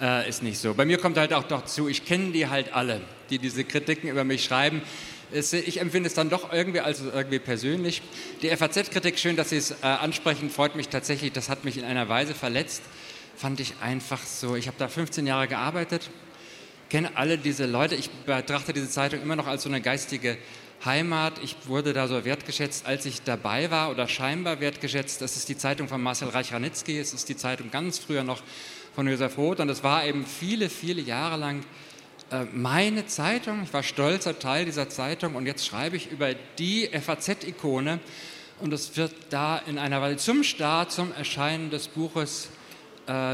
Äh, 0.02 0.28
ist 0.28 0.42
nicht 0.42 0.58
so. 0.58 0.74
Bei 0.74 0.86
mir 0.86 0.98
kommt 0.98 1.18
halt 1.18 1.34
auch 1.34 1.44
dazu, 1.44 1.88
ich 1.88 2.06
kenne 2.06 2.32
die 2.32 2.48
halt 2.48 2.74
alle, 2.74 3.02
die 3.30 3.38
diese 3.38 3.64
Kritiken 3.64 4.10
über 4.10 4.24
mich 4.24 4.44
schreiben. 4.44 4.82
Es, 5.32 5.54
ich 5.54 5.80
empfinde 5.80 6.08
es 6.08 6.16
dann 6.16 6.32
doch 6.32 6.52
irgendwie 6.52 6.80
als 6.80 7.02
irgendwie 7.02 7.38
persönlich. 7.38 8.02
Die 8.42 8.50
FAZ-Kritik, 8.50 9.20
schön, 9.20 9.36
dass 9.36 9.50
Sie 9.50 9.58
es 9.58 9.72
äh, 9.72 9.76
ansprechen, 9.86 10.50
freut 10.50 10.76
mich 10.76 10.88
tatsächlich. 10.88 11.34
Das 11.34 11.50
hat 11.50 11.66
mich 11.66 11.78
in 11.78 11.84
einer 11.84 12.10
Weise 12.10 12.34
verletzt 12.34 12.82
fand 13.39 13.62
ich 13.62 13.75
einfach 13.82 14.21
so, 14.21 14.58
ich 14.58 14.67
habe 14.67 14.75
da 14.78 14.89
15 14.89 15.25
Jahre 15.25 15.47
gearbeitet, 15.47 16.10
kenne 16.89 17.12
alle 17.15 17.38
diese 17.38 17.67
Leute, 17.67 17.95
ich 17.95 18.10
betrachte 18.10 18.73
diese 18.73 18.89
Zeitung 18.89 19.21
immer 19.21 19.38
noch 19.38 19.47
als 19.47 19.63
so 19.63 19.69
eine 19.69 19.80
geistige 19.80 20.38
Heimat. 20.84 21.39
Ich 21.41 21.56
wurde 21.65 21.93
da 21.93 22.10
so 22.10 22.25
wertgeschätzt, 22.25 22.86
als 22.86 23.06
ich 23.06 23.21
dabei 23.21 23.71
war 23.71 23.91
oder 23.91 24.10
scheinbar 24.10 24.60
wertgeschätzt. 24.60 25.21
Das 25.21 25.38
ist 25.38 25.47
die 25.47 25.58
Zeitung 25.58 25.88
von 25.88 26.02
Marcel 26.02 26.28
Reich-Ranitzky, 26.28 26.99
es 26.99 27.13
ist 27.13 27.30
die 27.30 27.38
Zeitung 27.38 27.71
ganz 27.71 27.97
früher 27.97 28.25
noch 28.25 28.41
von 28.93 29.08
Josef 29.08 29.38
Roth 29.38 29.62
und 29.62 29.69
das 29.69 29.84
war 29.84 30.06
eben 30.06 30.25
viele, 30.25 30.69
viele 30.69 31.02
Jahre 31.02 31.38
lang 31.38 31.63
äh, 32.32 32.43
meine 32.52 33.06
Zeitung. 33.06 33.63
Ich 33.63 33.73
war 33.73 33.84
stolzer 33.84 34.38
Teil 34.38 34.65
dieser 34.65 34.89
Zeitung 34.89 35.36
und 35.36 35.45
jetzt 35.45 35.65
schreibe 35.65 35.95
ich 35.95 36.12
über 36.12 36.34
die 36.58 36.89
FAZ-Ikone 36.91 37.99
und 38.60 38.73
es 38.73 38.97
wird 38.97 39.13
da 39.30 39.60
in 39.60 39.78
einer 39.78 40.02
Weise 40.02 40.17
zum 40.17 40.43
Start, 40.43 40.91
zum 40.91 41.13
Erscheinen 41.13 41.69
des 41.69 41.88
Buches 41.88 42.49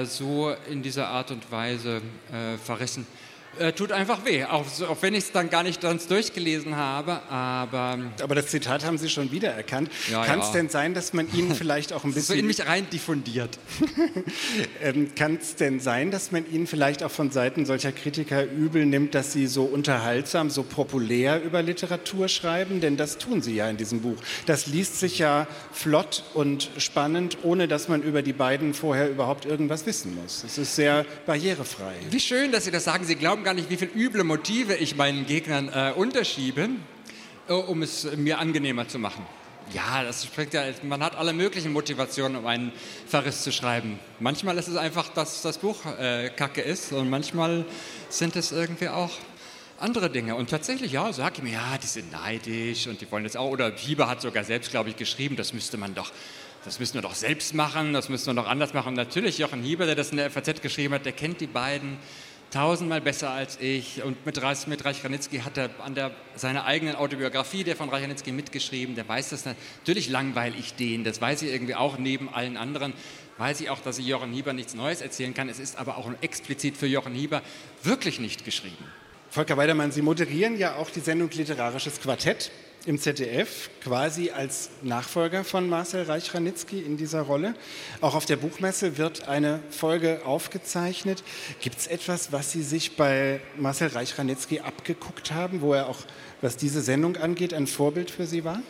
so 0.05 0.55
in 0.69 0.81
dieser 0.81 1.09
Art 1.09 1.31
und 1.31 1.51
Weise 1.51 2.01
äh, 2.31 2.57
verrissen 2.57 3.05
äh, 3.59 3.73
tut 3.73 3.91
einfach 3.91 4.25
weh, 4.25 4.43
auch, 4.43 4.65
auch 4.87 4.97
wenn 5.01 5.13
ich 5.13 5.25
es 5.25 5.31
dann 5.31 5.49
gar 5.49 5.63
nicht 5.63 5.81
ganz 5.81 6.07
durchgelesen 6.07 6.75
habe. 6.75 7.21
Aber, 7.29 7.99
aber 8.21 8.35
das 8.35 8.47
Zitat 8.47 8.85
haben 8.85 8.97
Sie 8.97 9.09
schon 9.09 9.31
wiedererkannt. 9.31 9.89
Ja, 10.11 10.25
Kann 10.25 10.39
es 10.39 10.47
ja. 10.47 10.53
denn 10.53 10.69
sein, 10.69 10.93
dass 10.93 11.13
man 11.13 11.31
Ihnen 11.33 11.55
vielleicht 11.55 11.93
auch 11.93 12.03
ein 12.03 12.13
bisschen... 12.13 12.35
so 12.35 12.39
in 12.39 12.47
mich 12.47 12.65
rein 12.67 12.87
diffundiert. 12.89 13.57
ähm, 14.81 15.13
Kann 15.15 15.37
es 15.41 15.55
denn 15.55 15.79
sein, 15.79 16.11
dass 16.11 16.31
man 16.31 16.49
Ihnen 16.51 16.67
vielleicht 16.67 17.03
auch 17.03 17.11
von 17.11 17.31
Seiten 17.31 17.65
solcher 17.65 17.91
Kritiker 17.91 18.43
übel 18.43 18.85
nimmt, 18.85 19.15
dass 19.15 19.31
Sie 19.31 19.47
so 19.47 19.63
unterhaltsam, 19.63 20.49
so 20.49 20.63
populär 20.63 21.41
über 21.41 21.61
Literatur 21.61 22.27
schreiben? 22.27 22.81
Denn 22.81 22.97
das 22.97 23.17
tun 23.17 23.41
Sie 23.41 23.55
ja 23.55 23.69
in 23.69 23.77
diesem 23.77 24.01
Buch. 24.01 24.17
Das 24.45 24.67
liest 24.67 24.99
sich 24.99 25.19
ja 25.19 25.47
flott 25.71 26.23
und 26.33 26.69
spannend, 26.77 27.37
ohne 27.43 27.67
dass 27.67 27.87
man 27.87 28.03
über 28.03 28.21
die 28.21 28.33
beiden 28.33 28.73
vorher 28.73 29.09
überhaupt 29.09 29.45
irgendwas 29.45 29.85
wissen 29.85 30.15
muss. 30.15 30.43
Es 30.43 30.57
ist 30.57 30.75
sehr 30.75 31.05
barrierefrei. 31.25 31.93
Wie 32.09 32.19
schön, 32.19 32.51
dass 32.51 32.65
Sie 32.65 32.71
das 32.71 32.83
sagen. 32.83 33.05
Sie 33.05 33.15
glauben 33.15 33.44
gar 33.45 33.53
nicht, 33.53 33.69
wie 33.69 33.77
viele 33.77 33.91
üble 33.91 34.23
Motive 34.23 34.73
ich 34.73 34.95
meinen 34.95 35.27
Gegnern 35.27 35.69
äh, 35.69 35.93
unterschiebe, 35.95 36.67
äh, 37.47 37.53
um 37.53 37.83
es 37.83 38.03
mir 38.17 38.39
angenehmer 38.39 38.87
zu 38.87 38.97
machen. 38.97 39.23
Ja, 39.71 40.03
das 40.03 40.25
spricht 40.25 40.55
ja, 40.55 40.63
man 40.81 41.03
hat 41.03 41.15
alle 41.15 41.31
möglichen 41.31 41.71
Motivationen, 41.71 42.37
um 42.37 42.47
einen 42.47 42.71
Verriss 43.05 43.43
zu 43.43 43.51
schreiben. 43.51 43.99
Manchmal 44.19 44.57
ist 44.57 44.67
es 44.67 44.77
einfach, 44.77 45.09
dass 45.09 45.43
das 45.43 45.59
Buch 45.59 45.77
äh, 45.85 46.31
kacke 46.35 46.61
ist 46.61 46.91
und 46.91 47.07
manchmal 47.07 47.65
sind 48.09 48.35
es 48.35 48.51
irgendwie 48.51 48.89
auch 48.89 49.11
andere 49.77 50.09
Dinge. 50.09 50.33
Und 50.35 50.49
tatsächlich, 50.49 50.93
ja, 50.93 51.13
sag 51.13 51.37
ich 51.37 51.43
mir, 51.43 51.53
ja, 51.53 51.77
die 51.77 51.85
sind 51.85 52.11
neidisch 52.11 52.87
und 52.87 52.99
die 52.99 53.11
wollen 53.11 53.25
das 53.25 53.35
auch. 53.35 53.51
Oder 53.51 53.75
Hieber 53.75 54.07
hat 54.09 54.21
sogar 54.21 54.43
selbst, 54.43 54.71
glaube 54.71 54.89
ich, 54.89 54.95
geschrieben, 54.95 55.35
das 55.35 55.53
müsste 55.53 55.77
man 55.77 55.93
doch, 55.93 56.11
das 56.63 56.79
müssen 56.79 56.95
wir 56.95 57.03
doch 57.03 57.13
selbst 57.13 57.53
machen, 57.53 57.93
das 57.93 58.09
müssen 58.09 58.25
wir 58.25 58.33
doch 58.41 58.49
anders 58.49 58.73
machen. 58.73 58.95
Natürlich 58.95 59.37
Jochen 59.37 59.61
Hieber, 59.61 59.85
der 59.85 59.93
das 59.93 60.09
in 60.09 60.17
der 60.17 60.31
FAZ 60.31 60.63
geschrieben 60.63 60.95
hat, 60.95 61.05
der 61.05 61.13
kennt 61.13 61.41
die 61.41 61.47
beiden 61.47 61.99
tausendmal 62.55 63.01
besser 63.01 63.31
als 63.31 63.59
ich. 63.59 64.01
Und 64.01 64.25
mit, 64.25 64.41
Reich, 64.41 64.65
mit 64.67 64.85
Reich 64.85 65.03
Ranitzky 65.03 65.39
hat 65.39 65.57
er 65.57 65.69
an 65.83 65.93
der, 65.93 66.11
seiner 66.35 66.65
eigenen 66.65 66.95
Autobiografie, 66.95 67.65
der 67.65 67.75
von 67.75 67.89
Reich 67.89 68.03
Ranitzky 68.03 68.31
mitgeschrieben, 68.31 68.95
der 68.95 69.07
weiß 69.07 69.29
das 69.29 69.45
natürlich 69.45 70.09
langweile 70.09 70.55
ich 70.55 70.73
den, 70.73 71.03
das 71.03 71.19
weiß 71.19 71.41
ich 71.41 71.51
irgendwie 71.51 71.75
auch 71.75 71.97
neben 71.97 72.33
allen 72.33 72.55
anderen. 72.55 72.93
Weiß 73.37 73.59
ich 73.59 73.69
auch, 73.69 73.79
dass 73.81 73.99
ich 73.99 74.07
Jochen 74.07 74.31
Hieber 74.31 74.53
nichts 74.53 74.75
Neues 74.75 75.01
erzählen 75.01 75.33
kann. 75.33 75.49
Es 75.49 75.59
ist 75.59 75.77
aber 75.77 75.97
auch 75.97 76.09
explizit 76.21 76.77
für 76.77 76.87
Jochen 76.87 77.13
Hieber 77.13 77.41
wirklich 77.83 78.21
nicht 78.21 78.45
geschrieben. 78.45 78.85
Volker 79.29 79.57
Weidermann, 79.57 79.91
Sie 79.91 80.01
moderieren 80.01 80.57
ja 80.57 80.75
auch 80.75 80.89
die 80.89 81.01
Sendung 81.01 81.29
Literarisches 81.31 81.99
Quartett 81.99 82.51
im 82.85 82.99
ZDF, 82.99 83.69
quasi 83.83 84.29
als 84.29 84.69
Nachfolger 84.81 85.43
von 85.43 85.67
Marcel 85.67 86.03
Reich-Ranitzky 86.03 86.79
in 86.79 86.97
dieser 86.97 87.21
Rolle. 87.21 87.55
Auch 88.01 88.15
auf 88.15 88.25
der 88.25 88.37
Buchmesse 88.37 88.97
wird 88.97 89.27
eine 89.27 89.59
Folge 89.71 90.21
aufgezeichnet. 90.25 91.23
Gibt 91.61 91.77
es 91.77 91.87
etwas, 91.87 92.31
was 92.31 92.51
Sie 92.51 92.61
sich 92.61 92.95
bei 92.95 93.41
Marcel 93.57 93.87
Reich-Ranitzky 93.87 94.59
abgeguckt 94.59 95.31
haben, 95.31 95.61
wo 95.61 95.73
er 95.73 95.89
auch, 95.89 95.99
was 96.41 96.57
diese 96.57 96.81
Sendung 96.81 97.17
angeht, 97.17 97.53
ein 97.53 97.67
Vorbild 97.67 98.11
für 98.11 98.25
Sie 98.27 98.43
war? 98.43 98.61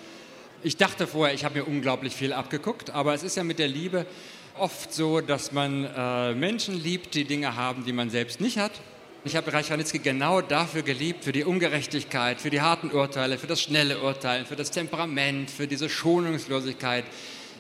Ich 0.64 0.78
dachte 0.78 1.08
vorher, 1.08 1.36
ich 1.36 1.44
habe 1.44 1.60
mir 1.60 1.66
unglaublich 1.66 2.16
viel 2.16 2.34
abgeguckt, 2.34 2.90
aber 2.90 3.14
es 3.14 3.22
ist 3.22 3.36
ja 3.36 3.44
mit 3.44 3.60
der 3.60 3.68
Liebe 3.68 4.06
oft 4.58 4.94
so, 4.94 5.22
dass 5.22 5.52
man 5.52 5.84
äh, 5.84 6.34
Menschen 6.34 6.82
liebt, 6.82 7.14
die 7.16 7.26
Dinge 7.26 7.56
haben, 7.56 7.84
die 7.86 7.94
man 7.94 8.10
selbst 8.10 8.40
nicht 8.40 8.58
hat. 8.58 8.72
Ich 9.28 9.36
habe 9.36 9.52
Reich 9.52 9.72
Ranitzky 9.72 9.98
genau 9.98 10.40
dafür 10.40 10.84
geliebt, 10.84 11.24
für 11.24 11.32
die 11.32 11.46
Ungerechtigkeit, 11.46 12.40
für 12.40 12.52
die 12.52 12.62
harten 12.62 12.92
Urteile, 12.92 13.40
für 13.40 13.48
das 13.48 13.60
schnelle 13.60 14.00
Urteilen, 14.02 14.46
für 14.46 14.56
das 14.56 14.70
Temperament, 14.70 15.50
für 15.50 15.66
diese 15.66 15.90
Schonungslosigkeit. 15.90 17.06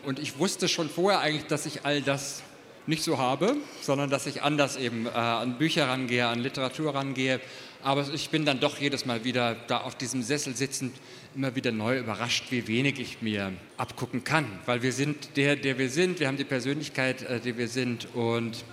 Und 0.06 0.20
ich 0.20 0.38
wusste 0.38 0.68
schon 0.68 0.92
vorher 0.92 1.22
eigentlich, 1.22 1.48
dass 1.48 1.66
ich 1.66 1.84
all 1.84 2.04
das 2.04 2.44
nicht 2.86 3.02
so 3.02 3.18
habe, 3.18 3.58
sondern 3.82 4.12
dass 4.12 4.28
ich 4.28 4.44
anders 4.44 4.78
eben 4.78 5.08
äh, 5.08 5.10
an 5.10 5.58
Bücher 5.58 5.88
rangehe, 5.88 6.28
an 6.28 6.38
Literatur 6.38 6.94
rangehe. 6.94 7.42
Aber 7.82 8.06
ich 8.14 8.30
bin 8.30 8.46
dann 8.46 8.60
doch 8.60 8.78
jedes 8.78 9.08
Mal 9.08 9.24
wieder 9.24 9.56
da 9.66 9.80
auf 9.80 9.96
diesem 9.96 10.22
Sessel 10.22 10.56
sitzend, 10.56 10.96
immer 11.36 11.56
wieder 11.56 11.72
neu 11.72 11.98
überrascht, 11.98 12.46
wie 12.52 12.68
wenig 12.68 13.00
ich 13.00 13.24
mir 13.24 13.54
abgucken 13.78 14.24
kann. 14.24 14.46
Weil 14.68 14.84
wir 14.84 14.94
sind 14.94 15.36
der, 15.36 15.56
der 15.56 15.80
wir 15.80 15.90
sind, 15.90 16.20
wir 16.20 16.28
haben 16.28 16.38
die 16.38 16.44
Persönlichkeit, 16.44 17.24
äh, 17.24 17.40
die 17.40 17.58
wir 17.58 17.70
sind. 17.70 18.08
Und 18.14 18.64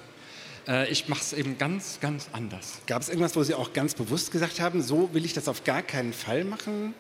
äh, 0.69 0.91
ich 0.91 1.09
mache 1.09 1.21
es 1.21 1.33
eben 1.33 1.59
ganz, 1.59 1.99
ganz 2.01 2.29
anders. 2.33 2.79
Gab 2.87 3.03
es 3.03 3.09
irgendwas, 3.09 3.37
wo 3.37 3.43
Sie 3.43 3.55
auch 3.55 3.73
ganz 3.73 3.95
bewusst 3.95 4.33
gesagt 4.33 4.61
haben, 4.61 4.83
so 4.83 5.13
will 5.13 5.25
ich 5.25 5.33
das 5.33 5.49
auf 5.49 5.65
gar 5.65 5.83
keinen 5.83 6.13
Fall 6.13 6.45
machen? 6.45 6.95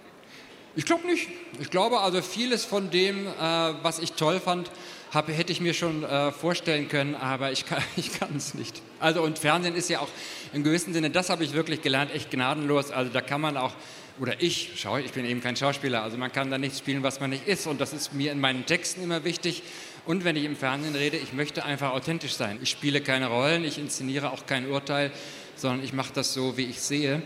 Ich 0.74 0.86
glaube 0.86 1.06
nicht. 1.06 1.28
Ich 1.60 1.70
glaube 1.70 2.00
also 2.00 2.22
vieles 2.22 2.64
von 2.64 2.90
dem, 2.90 3.26
äh, 3.26 3.30
was 3.40 3.98
ich 3.98 4.12
toll 4.12 4.40
fand, 4.40 4.70
hab, 5.12 5.28
hätte 5.28 5.52
ich 5.52 5.60
mir 5.60 5.74
schon 5.74 6.04
äh, 6.04 6.32
vorstellen 6.32 6.88
können, 6.88 7.14
aber 7.14 7.52
ich 7.52 7.66
kann 7.66 7.82
es 8.36 8.54
nicht. 8.54 8.80
Also 8.98 9.22
und 9.22 9.38
Fernsehen 9.38 9.74
ist 9.74 9.90
ja 9.90 10.00
auch 10.00 10.08
im 10.54 10.64
gewissen 10.64 10.94
Sinne, 10.94 11.10
das 11.10 11.28
habe 11.28 11.44
ich 11.44 11.52
wirklich 11.52 11.82
gelernt, 11.82 12.14
echt 12.14 12.30
gnadenlos. 12.30 12.90
Also 12.90 13.12
da 13.12 13.20
kann 13.20 13.42
man 13.42 13.58
auch, 13.58 13.72
oder 14.18 14.40
ich, 14.40 14.72
schau, 14.76 14.96
ich 14.96 15.12
bin 15.12 15.26
eben 15.26 15.42
kein 15.42 15.56
Schauspieler, 15.56 16.02
also 16.02 16.16
man 16.16 16.32
kann 16.32 16.50
da 16.50 16.56
nicht 16.56 16.78
spielen, 16.78 17.02
was 17.02 17.20
man 17.20 17.30
nicht 17.30 17.46
ist. 17.46 17.66
Und 17.66 17.80
das 17.80 17.92
ist 17.92 18.14
mir 18.14 18.32
in 18.32 18.40
meinen 18.40 18.64
Texten 18.64 19.02
immer 19.02 19.24
wichtig. 19.24 19.62
Und 20.04 20.24
wenn 20.24 20.34
ich 20.34 20.44
im 20.44 20.56
Fernsehen 20.56 20.96
rede, 20.96 21.16
ich 21.16 21.32
möchte 21.32 21.64
einfach 21.64 21.92
authentisch 21.92 22.34
sein. 22.34 22.58
Ich 22.60 22.70
spiele 22.70 23.00
keine 23.00 23.28
Rollen, 23.28 23.64
ich 23.64 23.78
inszeniere 23.78 24.32
auch 24.32 24.46
kein 24.46 24.68
Urteil, 24.68 25.12
sondern 25.54 25.84
ich 25.84 25.92
mache 25.92 26.12
das 26.12 26.34
so, 26.34 26.56
wie 26.56 26.64
ich 26.64 26.80
sehe. 26.80 27.22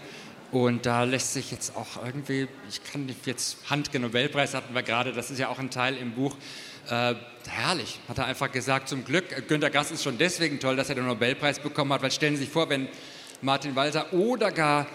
Und 0.52 0.84
da 0.84 1.04
lässt 1.04 1.32
sich 1.32 1.50
jetzt 1.50 1.74
auch 1.74 2.04
irgendwie, 2.04 2.48
ich 2.68 2.84
kann 2.84 3.08
jetzt 3.24 3.58
Handke 3.70 3.98
Nobelpreis 3.98 4.54
hatten 4.54 4.74
wir 4.74 4.82
gerade, 4.82 5.12
das 5.12 5.30
ist 5.30 5.38
ja 5.38 5.48
auch 5.48 5.58
ein 5.58 5.70
Teil 5.70 5.96
im 5.96 6.12
Buch. 6.12 6.36
Äh, 6.88 7.14
herrlich, 7.48 7.98
hat 8.08 8.18
er 8.18 8.26
einfach 8.26 8.52
gesagt. 8.52 8.88
Zum 8.88 9.04
Glück, 9.04 9.24
Günter 9.48 9.70
Gass 9.70 9.90
ist 9.90 10.04
schon 10.04 10.18
deswegen 10.18 10.60
toll, 10.60 10.76
dass 10.76 10.88
er 10.88 10.94
den 10.96 11.06
Nobelpreis 11.06 11.58
bekommen 11.58 11.92
hat, 11.94 12.02
weil 12.02 12.10
stellen 12.10 12.36
Sie 12.36 12.44
sich 12.44 12.52
vor, 12.52 12.68
wenn 12.68 12.88
Martin 13.40 13.74
Walser 13.74 14.12
oder 14.12 14.52
gar 14.52 14.86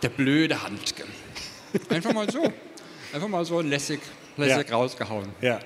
der 0.00 0.08
blöde 0.10 0.62
Handke. 0.62 1.04
Einfach 1.90 2.12
mal 2.12 2.30
so. 2.30 2.52
Einfach 3.12 3.28
mal 3.28 3.44
so 3.44 3.60
lässig, 3.60 4.00
lässig 4.36 4.68
ja. 4.68 4.76
rausgehauen. 4.76 5.28
Ja 5.40 5.58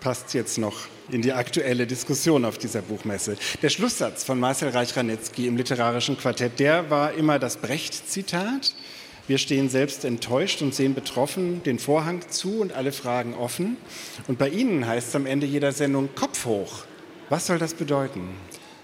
passt 0.00 0.34
jetzt 0.34 0.58
noch 0.58 0.86
in 1.10 1.22
die 1.22 1.32
aktuelle 1.32 1.86
Diskussion 1.86 2.44
auf 2.44 2.58
dieser 2.58 2.82
Buchmesse. 2.82 3.36
Der 3.62 3.70
Schlusssatz 3.70 4.24
von 4.24 4.38
Marcel 4.38 4.70
Reich-Ranitzky 4.70 5.46
im 5.46 5.56
literarischen 5.56 6.18
Quartett, 6.18 6.58
der 6.58 6.90
war 6.90 7.14
immer 7.14 7.38
das 7.38 7.56
Brecht-Zitat. 7.56 8.74
Wir 9.26 9.38
stehen 9.38 9.68
selbst 9.68 10.04
enttäuscht 10.04 10.62
und 10.62 10.74
sehen 10.74 10.94
betroffen 10.94 11.62
den 11.62 11.78
Vorhang 11.78 12.22
zu 12.30 12.60
und 12.60 12.72
alle 12.72 12.92
Fragen 12.92 13.34
offen. 13.34 13.76
Und 14.26 14.38
bei 14.38 14.48
Ihnen 14.48 14.86
heißt 14.86 15.08
es 15.08 15.14
am 15.16 15.26
Ende 15.26 15.46
jeder 15.46 15.72
Sendung 15.72 16.08
Kopf 16.14 16.44
hoch. 16.44 16.84
Was 17.28 17.46
soll 17.46 17.58
das 17.58 17.74
bedeuten? 17.74 18.28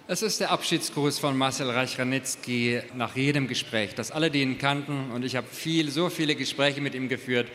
Es 0.07 0.21
ist 0.21 0.41
der 0.41 0.51
Abschiedsgruß 0.51 1.19
von 1.19 1.35
Marcel 1.39 1.71
Reich-Ranitzky 1.71 2.83
nach 2.95 3.17
jedem 3.17 3.49
Gespräch, 3.49 3.95
das 3.95 4.11
alle, 4.11 4.31
die 4.31 4.43
ihn 4.43 4.59
kannten, 4.59 5.11
und 5.15 5.25
ich 5.25 5.35
habe 5.35 5.47
viel, 5.51 5.91
so 5.91 6.11
viele 6.11 6.35
Gespräche 6.35 6.83
mit 6.83 6.95
ihm 6.95 7.09
geführt, 7.09 7.49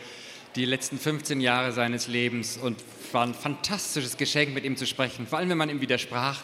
die 0.56 0.64
letzten 0.64 0.98
15 0.98 1.40
Jahre 1.40 1.72
seines 1.72 2.08
Lebens 2.08 2.56
und 2.56 2.78
war 3.12 3.26
ein 3.26 3.34
fantastisches 3.34 4.16
Geschenk, 4.16 4.54
mit 4.54 4.64
ihm 4.64 4.76
zu 4.76 4.86
sprechen, 4.86 5.26
vor 5.26 5.38
allem 5.38 5.50
wenn 5.50 5.58
man 5.58 5.70
ihm 5.70 5.80
widersprach. 5.80 6.42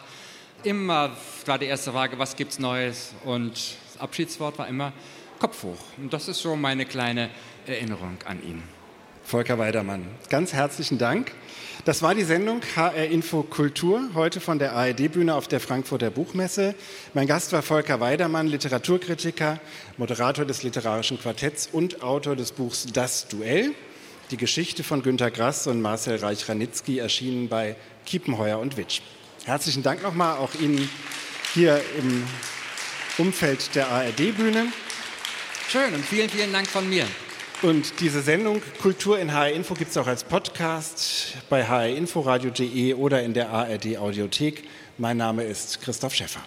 Immer 0.63 1.17
war 1.45 1.59
die 1.59 1.67
erste 1.67 1.93
Frage, 1.93 2.19
was 2.19 2.37
gibt's 2.37 2.59
Neues? 2.59 3.15
Und 3.25 3.53
das 3.53 4.01
Abschiedswort 4.01 4.59
war 4.59 4.69
immer 4.69 4.93
Kopf 5.39 5.63
hoch. 5.63 5.79
Und 5.99 6.13
das 6.13 6.29
ist 6.29 6.41
so 6.41 6.57
meine 6.57 6.87
kleine 6.87 7.31
Erinnerung 7.67 8.19
an 8.25 8.43
ihn. 8.43 8.63
Volker 9.23 9.59
Weidermann, 9.59 10.07
ganz 10.29 10.53
herzlichen 10.53 10.99
Dank. 10.99 11.33
Das 11.85 12.01
war 12.01 12.15
die 12.15 12.23
Sendung 12.23 12.63
HR 12.77 13.07
Info 13.07 13.43
Kultur, 13.43 14.11
heute 14.15 14.41
von 14.41 14.59
der 14.59 14.73
ARD-Bühne 14.73 15.35
auf 15.35 15.49
der 15.49 15.59
Frankfurter 15.59 16.11
Buchmesse. 16.11 16.75
Mein 17.13 17.27
Gast 17.27 17.53
war 17.53 17.63
Volker 17.63 18.01
Weidermann, 18.01 18.47
Literaturkritiker, 18.47 19.59
Moderator 19.97 20.45
des 20.45 20.63
Literarischen 20.63 21.19
Quartetts 21.21 21.69
und 21.73 22.03
Autor 22.03 22.37
des 22.37 22.53
Buchs 22.53 22.87
Das 22.93 23.27
Duell. 23.27 23.75
Die 24.33 24.37
Geschichte 24.37 24.83
von 24.83 25.03
Günter 25.03 25.31
Grass 25.31 25.69
und 25.69 25.81
Marcel 25.81 26.17
Reich-Ranitzky 26.17 26.99
erschienen 26.99 27.49
bei 27.49 27.77
Kiepenheuer 28.07 28.59
und 28.59 28.77
Witsch. 28.77 29.01
Herzlichen 29.45 29.85
Dank 29.85 30.03
nochmal 30.03 30.39
auch 30.39 30.53
Ihnen 30.57 30.91
hier 31.55 31.81
im 31.97 32.25
Umfeld 33.19 33.77
der 33.77 33.89
ARD-Bühne. 33.89 34.67
Schön 35.69 35.95
und 35.95 36.05
vielen, 36.05 36.29
vielen 36.29 36.53
Dank 36.53 36.67
von 36.67 36.89
mir. 36.89 37.07
Und 37.63 38.01
diese 38.01 38.21
Sendung 38.21 38.61
Kultur 38.83 39.19
in 39.21 39.33
HR 39.33 39.53
Info 39.53 39.75
gibt 39.75 39.93
es 39.93 39.97
auch 39.97 40.09
als 40.09 40.25
Podcast 40.25 41.37
bei 41.49 41.65
hrinforadio.de 41.65 42.95
oder 42.95 43.23
in 43.23 43.33
der 43.33 43.51
ARD 43.51 43.97
Audiothek. 43.97 44.65
Mein 44.99 45.19
Name 45.19 45.45
ist 45.45 45.81
Christoph 45.83 46.15
Schäffer. 46.15 46.41